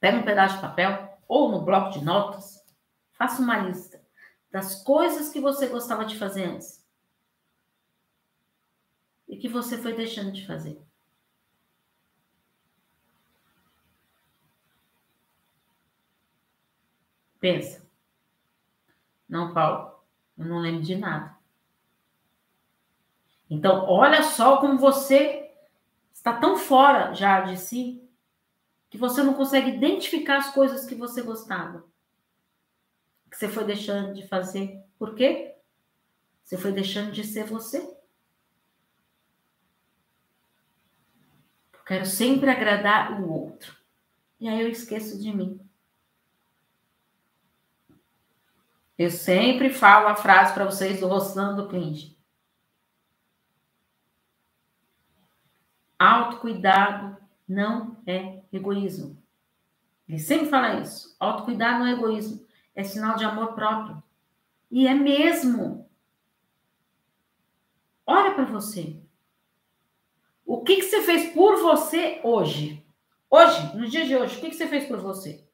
pega 0.00 0.18
um 0.18 0.24
pedaço 0.24 0.56
de 0.56 0.62
papel 0.62 1.16
ou 1.28 1.48
no 1.48 1.62
bloco 1.62 1.96
de 1.96 2.04
notas, 2.04 2.66
faça 3.12 3.40
uma 3.40 3.58
lista 3.58 4.04
das 4.50 4.82
coisas 4.82 5.28
que 5.28 5.38
você 5.38 5.68
gostava 5.68 6.04
de 6.04 6.18
fazer 6.18 6.46
antes 6.46 6.84
e 9.28 9.36
que 9.36 9.48
você 9.48 9.78
foi 9.78 9.94
deixando 9.94 10.32
de 10.32 10.44
fazer. 10.44 10.82
Pensa. 17.42 17.84
Não, 19.28 19.52
Paulo, 19.52 20.00
eu 20.38 20.44
não 20.44 20.60
lembro 20.60 20.80
de 20.80 20.94
nada. 20.94 21.36
Então, 23.50 23.84
olha 23.88 24.22
só 24.22 24.58
como 24.58 24.78
você 24.78 25.50
está 26.12 26.38
tão 26.38 26.56
fora 26.56 27.12
já 27.14 27.40
de 27.40 27.56
si 27.56 28.08
que 28.88 28.96
você 28.96 29.24
não 29.24 29.34
consegue 29.34 29.70
identificar 29.70 30.36
as 30.36 30.54
coisas 30.54 30.86
que 30.86 30.94
você 30.94 31.20
gostava. 31.20 31.84
Que 33.28 33.36
você 33.36 33.48
foi 33.48 33.64
deixando 33.64 34.14
de 34.14 34.24
fazer. 34.28 34.80
Por 34.96 35.16
quê? 35.16 35.56
Você 36.44 36.56
foi 36.56 36.70
deixando 36.70 37.10
de 37.10 37.24
ser 37.24 37.44
você. 37.44 37.98
Quero 41.84 42.06
sempre 42.06 42.50
agradar 42.50 43.20
o 43.20 43.28
outro. 43.28 43.76
E 44.38 44.48
aí 44.48 44.60
eu 44.60 44.68
esqueço 44.68 45.18
de 45.20 45.34
mim. 45.34 45.60
Eu 49.02 49.10
sempre 49.10 49.68
falo 49.68 50.06
a 50.06 50.14
frase 50.14 50.54
para 50.54 50.64
vocês 50.64 51.00
do 51.00 51.08
Rossando 51.08 51.66
Clint. 51.68 52.12
Autocuidado 55.98 57.16
não 57.48 58.00
é 58.06 58.44
egoísmo. 58.52 59.20
Ele 60.08 60.20
sempre 60.20 60.46
fala 60.48 60.78
isso. 60.80 61.16
Autocuidado 61.18 61.80
não 61.80 61.86
é 61.86 61.94
egoísmo. 61.94 62.46
É 62.76 62.84
sinal 62.84 63.16
de 63.16 63.24
amor 63.24 63.54
próprio. 63.54 64.00
E 64.70 64.86
é 64.86 64.94
mesmo. 64.94 65.90
Olha 68.06 68.36
para 68.36 68.44
você. 68.44 69.02
O 70.46 70.62
que, 70.62 70.76
que 70.76 70.82
você 70.82 71.02
fez 71.02 71.34
por 71.34 71.60
você 71.60 72.20
hoje? 72.22 72.86
Hoje, 73.28 73.76
no 73.76 73.88
dia 73.88 74.06
de 74.06 74.14
hoje, 74.14 74.38
o 74.38 74.40
que, 74.40 74.50
que 74.50 74.56
você 74.56 74.68
fez 74.68 74.86
por 74.86 75.00
você? 75.00 75.44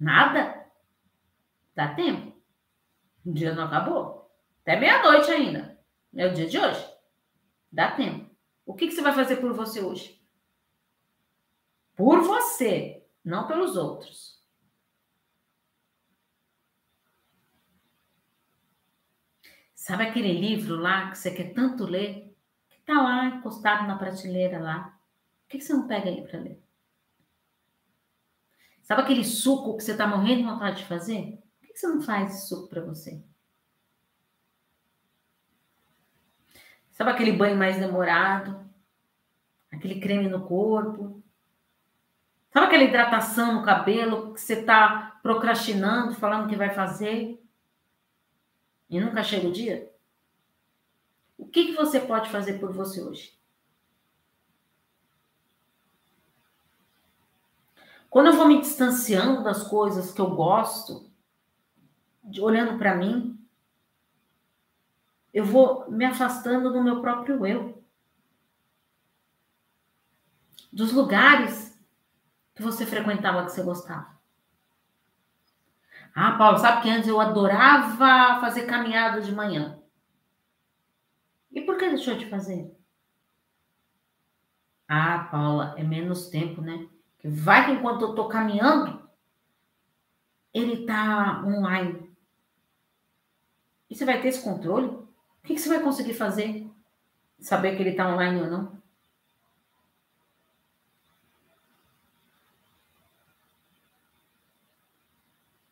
Nada? 0.00 0.66
Dá 1.74 1.94
tempo. 1.94 2.34
O 3.24 3.32
dia 3.32 3.54
não 3.54 3.64
acabou. 3.64 4.34
Até 4.62 4.80
meia-noite 4.80 5.30
ainda. 5.30 5.78
É 6.16 6.26
o 6.26 6.32
dia 6.32 6.48
de 6.48 6.58
hoje. 6.58 6.84
Dá 7.70 7.92
tempo. 7.92 8.34
O 8.64 8.74
que, 8.74 8.86
que 8.86 8.94
você 8.94 9.02
vai 9.02 9.12
fazer 9.12 9.36
por 9.36 9.52
você 9.52 9.80
hoje? 9.80 10.18
Por 11.94 12.22
você, 12.22 13.06
não 13.22 13.46
pelos 13.46 13.76
outros. 13.76 14.40
Sabe 19.74 20.04
aquele 20.04 20.32
livro 20.32 20.76
lá 20.76 21.10
que 21.10 21.18
você 21.18 21.30
quer 21.30 21.52
tanto 21.52 21.84
ler? 21.84 22.34
Que 22.68 22.80
tá 22.82 23.02
lá 23.02 23.26
encostado 23.26 23.86
na 23.86 23.98
prateleira 23.98 24.58
lá. 24.58 24.98
Por 25.42 25.48
que, 25.48 25.58
que 25.58 25.64
você 25.64 25.72
não 25.72 25.86
pega 25.86 26.08
aí 26.08 26.26
para 26.26 26.40
ler? 26.40 26.62
Sabe 28.90 29.02
aquele 29.02 29.24
suco 29.24 29.76
que 29.76 29.84
você 29.84 29.92
está 29.92 30.04
morrendo 30.04 30.38
de 30.38 30.48
vontade 30.48 30.78
de 30.78 30.84
fazer? 30.84 31.40
Por 31.60 31.68
que 31.68 31.78
você 31.78 31.86
não 31.86 32.02
faz 32.02 32.34
esse 32.34 32.48
suco 32.48 32.68
para 32.68 32.84
você? 32.84 33.22
Sabe 36.90 37.12
aquele 37.12 37.30
banho 37.30 37.56
mais 37.56 37.78
demorado? 37.78 38.68
Aquele 39.70 40.00
creme 40.00 40.28
no 40.28 40.44
corpo? 40.44 41.22
Sabe 42.52 42.66
aquela 42.66 42.82
hidratação 42.82 43.54
no 43.54 43.64
cabelo 43.64 44.34
que 44.34 44.40
você 44.40 44.54
está 44.54 45.20
procrastinando, 45.22 46.16
falando 46.16 46.48
que 46.48 46.56
vai 46.56 46.70
fazer? 46.70 47.40
E 48.88 48.98
nunca 48.98 49.22
chega 49.22 49.46
o 49.46 49.52
dia? 49.52 49.88
O 51.38 51.46
que, 51.46 51.66
que 51.66 51.76
você 51.76 52.00
pode 52.00 52.28
fazer 52.28 52.58
por 52.58 52.72
você 52.72 53.00
hoje? 53.00 53.39
Quando 58.10 58.26
eu 58.26 58.32
vou 58.32 58.48
me 58.48 58.60
distanciando 58.60 59.44
das 59.44 59.62
coisas 59.62 60.12
que 60.12 60.20
eu 60.20 60.34
gosto, 60.34 61.08
de, 62.24 62.40
olhando 62.40 62.76
para 62.76 62.96
mim, 62.96 63.38
eu 65.32 65.44
vou 65.44 65.88
me 65.88 66.04
afastando 66.04 66.72
do 66.72 66.82
meu 66.82 67.00
próprio 67.00 67.46
eu. 67.46 67.84
Dos 70.72 70.92
lugares 70.92 71.80
que 72.52 72.62
você 72.62 72.84
frequentava 72.84 73.44
que 73.44 73.52
você 73.52 73.62
gostava. 73.62 74.18
Ah, 76.12 76.36
Paulo, 76.36 76.58
sabe 76.58 76.82
que 76.82 76.90
antes 76.90 77.08
eu 77.08 77.20
adorava 77.20 78.40
fazer 78.40 78.66
caminhada 78.66 79.20
de 79.20 79.32
manhã. 79.32 79.80
E 81.52 81.60
por 81.60 81.78
que 81.78 81.88
deixou 81.88 82.16
de 82.16 82.28
fazer? 82.28 82.76
Ah, 84.88 85.28
Paula, 85.30 85.76
é 85.78 85.84
menos 85.84 86.28
tempo, 86.28 86.60
né? 86.60 86.88
Que 87.20 87.28
vai 87.28 87.66
que 87.66 87.72
enquanto 87.72 88.02
eu 88.02 88.10
estou 88.10 88.28
caminhando, 88.28 89.00
ele 90.54 90.82
está 90.82 91.42
online. 91.44 92.10
E 93.88 93.94
você 93.94 94.04
vai 94.04 94.20
ter 94.20 94.28
esse 94.28 94.42
controle? 94.42 94.86
O 94.86 95.08
que, 95.44 95.54
que 95.54 95.60
você 95.60 95.68
vai 95.68 95.80
conseguir 95.80 96.14
fazer? 96.14 96.66
Saber 97.38 97.76
que 97.76 97.82
ele 97.82 97.90
está 97.90 98.08
online 98.08 98.40
ou 98.40 98.50
não? 98.50 98.80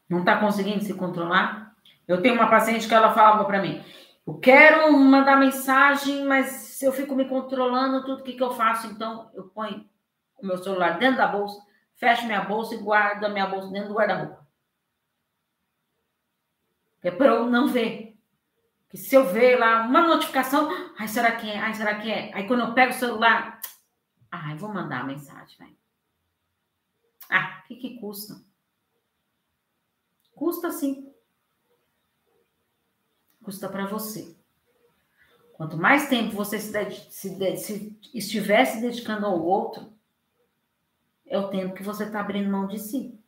Não 0.08 0.20
está 0.20 0.38
conseguindo 0.38 0.82
se 0.82 0.94
controlar? 0.94 1.76
Eu 2.06 2.22
tenho 2.22 2.34
uma 2.34 2.48
paciente 2.48 2.88
que 2.88 2.94
ela 2.94 3.12
falava 3.12 3.44
para 3.44 3.60
mim: 3.60 3.82
eu 4.26 4.38
quero 4.38 4.92
mandar 4.98 5.36
mensagem, 5.36 6.24
mas 6.24 6.82
eu 6.82 6.92
fico 6.92 7.14
me 7.14 7.28
controlando 7.28 8.04
tudo 8.04 8.22
que, 8.22 8.32
que 8.32 8.42
eu 8.42 8.52
faço, 8.52 8.86
então 8.86 9.30
eu 9.34 9.44
ponho 9.44 9.86
o 10.38 10.46
meu 10.46 10.58
celular 10.58 10.98
dentro 10.98 11.18
da 11.18 11.26
bolsa, 11.26 11.60
fecho 11.96 12.26
minha 12.26 12.42
bolsa 12.42 12.74
e 12.74 12.78
guardo 12.78 13.24
a 13.24 13.28
minha 13.28 13.46
bolsa 13.46 13.70
dentro 13.70 13.88
do 13.88 13.94
guarda-roupa. 13.94 14.46
É 17.02 17.10
para 17.10 17.26
eu 17.26 17.46
não 17.46 17.68
ver. 17.68 18.16
Que 18.88 18.96
se 18.96 19.14
eu 19.14 19.26
ver 19.26 19.58
lá 19.58 19.82
uma 19.82 20.06
notificação, 20.06 20.68
ai, 20.98 21.06
será 21.08 21.36
que 21.36 21.50
é? 21.50 21.58
Ai, 21.58 21.74
será 21.74 22.00
que 22.00 22.10
é? 22.10 22.32
Aí 22.34 22.46
quando 22.46 22.60
eu 22.60 22.74
pego 22.74 22.92
o 22.92 22.96
celular, 22.96 23.60
ai, 24.30 24.56
vou 24.56 24.72
mandar 24.72 25.00
a 25.00 25.04
mensagem, 25.04 25.56
vai. 25.58 25.76
Ah, 27.30 27.60
o 27.62 27.68
que, 27.68 27.76
que 27.76 28.00
custa? 28.00 28.42
Custa 30.34 30.70
sim. 30.70 31.12
Custa 33.42 33.68
para 33.68 33.86
você. 33.86 34.36
Quanto 35.52 35.76
mais 35.76 36.08
tempo 36.08 36.36
você 36.36 36.58
se, 36.58 36.70
se 37.10 38.00
estiver 38.14 38.64
se 38.64 38.80
dedicando 38.80 39.26
ao 39.26 39.42
outro, 39.42 39.92
é 41.28 41.38
o 41.38 41.48
tempo 41.48 41.74
que 41.74 41.82
você 41.82 42.04
está 42.04 42.20
abrindo 42.20 42.50
mão 42.50 42.66
de 42.66 42.78
si. 42.78 43.18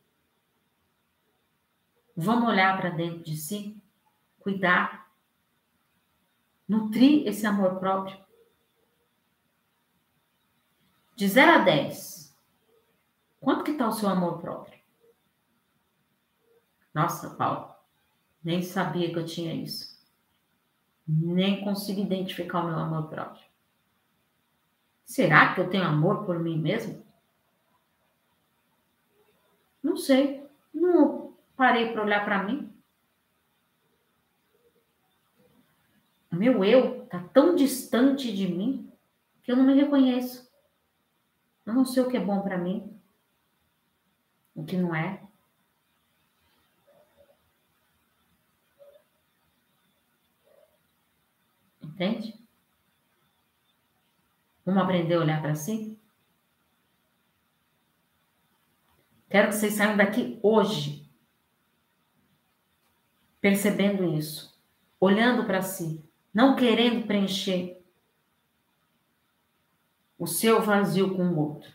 Vamos 2.15 2.49
olhar 2.49 2.77
para 2.77 2.89
dentro 2.89 3.23
de 3.23 3.37
si, 3.37 3.81
cuidar, 4.39 5.09
nutrir 6.67 7.27
esse 7.27 7.45
amor 7.45 7.79
próprio. 7.79 8.19
De 11.15 11.27
0 11.27 11.51
a 11.51 11.57
10, 11.59 12.35
quanto 13.39 13.63
que 13.63 13.71
está 13.71 13.87
o 13.87 13.91
seu 13.91 14.09
amor 14.09 14.39
próprio? 14.39 14.79
Nossa, 16.93 17.29
Paulo, 17.31 17.73
nem 18.43 18.61
sabia 18.61 19.11
que 19.11 19.19
eu 19.19 19.25
tinha 19.25 19.53
isso. 19.53 19.99
Nem 21.07 21.63
consigo 21.63 22.01
identificar 22.01 22.61
o 22.61 22.67
meu 22.67 22.77
amor 22.77 23.07
próprio. 23.07 23.45
Será 25.05 25.53
que 25.53 25.61
eu 25.61 25.69
tenho 25.69 25.83
amor 25.83 26.25
por 26.25 26.39
mim 26.39 26.57
mesmo? 26.57 27.05
Não 29.81 29.97
sei. 29.97 30.45
Não 30.73 31.35
parei 31.55 31.91
para 31.91 32.03
olhar 32.03 32.23
para 32.23 32.43
mim. 32.43 32.71
O 36.31 36.35
meu 36.35 36.63
eu 36.63 37.03
está 37.03 37.19
tão 37.19 37.55
distante 37.55 38.31
de 38.33 38.47
mim 38.47 38.91
que 39.43 39.51
eu 39.51 39.55
não 39.57 39.65
me 39.65 39.73
reconheço. 39.73 40.49
Eu 41.65 41.73
não 41.73 41.85
sei 41.85 42.01
o 42.01 42.09
que 42.09 42.17
é 42.17 42.19
bom 42.19 42.41
para 42.41 42.57
mim, 42.57 42.99
o 44.55 44.65
que 44.65 44.77
não 44.77 44.95
é. 44.95 45.21
Entende? 51.81 52.39
Vamos 54.65 54.81
aprender 54.81 55.15
a 55.15 55.19
olhar 55.19 55.41
para 55.41 55.53
si? 55.53 56.00
Quero 59.31 59.47
que 59.47 59.55
vocês 59.55 59.75
saiam 59.75 59.95
daqui 59.95 60.37
hoje 60.43 61.09
percebendo 63.39 64.03
isso, 64.13 64.61
olhando 64.99 65.45
para 65.45 65.61
si, 65.61 66.03
não 66.33 66.53
querendo 66.53 67.07
preencher 67.07 67.81
o 70.19 70.27
seu 70.27 70.61
vazio 70.61 71.15
com 71.15 71.23
o 71.29 71.39
outro. 71.39 71.71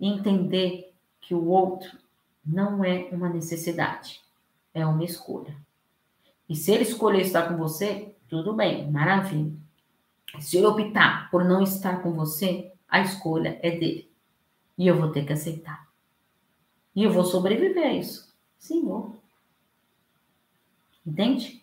E 0.00 0.08
entender 0.08 0.94
que 1.20 1.34
o 1.34 1.48
outro 1.48 1.98
não 2.44 2.82
é 2.82 3.10
uma 3.12 3.28
necessidade, 3.28 4.22
é 4.72 4.86
uma 4.86 5.04
escolha. 5.04 5.54
E 6.48 6.56
se 6.56 6.72
ele 6.72 6.84
escolher 6.84 7.20
estar 7.20 7.46
com 7.46 7.58
você, 7.58 8.16
tudo 8.26 8.54
bem, 8.54 8.90
maravilha. 8.90 9.52
Se 10.40 10.56
ele 10.56 10.66
optar 10.66 11.30
por 11.30 11.44
não 11.44 11.62
estar 11.62 12.02
com 12.02 12.14
você, 12.14 12.72
a 12.88 13.00
escolha 13.00 13.60
é 13.62 13.70
dele. 13.70 14.10
E 14.78 14.86
eu 14.86 14.98
vou 14.98 15.12
ter 15.12 15.26
que 15.26 15.34
aceitar. 15.34 15.85
E 16.96 17.04
eu 17.04 17.12
vou 17.12 17.24
sobreviver 17.24 17.86
a 17.86 17.92
isso. 17.92 18.34
Senhor. 18.58 19.12
Entende? 21.06 21.62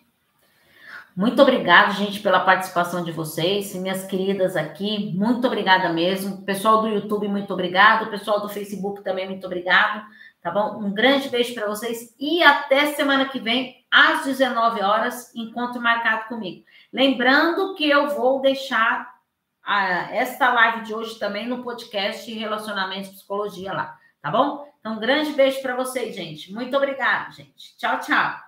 Muito 1.16 1.40
obrigado, 1.42 1.92
gente, 1.92 2.20
pela 2.20 2.40
participação 2.40 3.04
de 3.04 3.12
vocês, 3.12 3.74
minhas 3.74 4.04
queridas 4.04 4.56
aqui, 4.56 5.12
muito 5.14 5.46
obrigada 5.46 5.92
mesmo. 5.92 6.42
Pessoal 6.42 6.82
do 6.82 6.88
YouTube, 6.88 7.28
muito 7.28 7.52
obrigado. 7.52 8.10
Pessoal 8.10 8.40
do 8.40 8.48
Facebook 8.48 9.02
também, 9.02 9.28
muito 9.28 9.46
obrigado. 9.46 10.04
Tá 10.42 10.50
bom? 10.50 10.78
Um 10.78 10.92
grande 10.92 11.28
beijo 11.28 11.54
para 11.54 11.66
vocês 11.66 12.14
e 12.18 12.42
até 12.42 12.94
semana 12.94 13.26
que 13.26 13.38
vem, 13.38 13.84
às 13.90 14.24
19 14.24 14.82
horas, 14.82 15.34
encontro 15.34 15.80
marcado 15.80 16.28
comigo. 16.28 16.64
Lembrando 16.92 17.74
que 17.74 17.88
eu 17.88 18.08
vou 18.08 18.40
deixar 18.40 19.14
a, 19.62 20.12
esta 20.14 20.52
live 20.52 20.82
de 20.82 20.94
hoje 20.94 21.18
também 21.18 21.48
no 21.48 21.62
podcast 21.62 22.30
Relacionamentos 22.32 23.10
Psicologia 23.10 23.72
lá, 23.72 23.96
tá 24.20 24.30
bom? 24.30 24.73
Então, 24.84 24.96
um 24.96 25.00
grande 25.00 25.32
beijo 25.32 25.62
para 25.62 25.74
vocês, 25.74 26.14
gente. 26.14 26.52
Muito 26.52 26.76
obrigado, 26.76 27.34
gente. 27.34 27.74
Tchau, 27.78 28.00
tchau. 28.00 28.43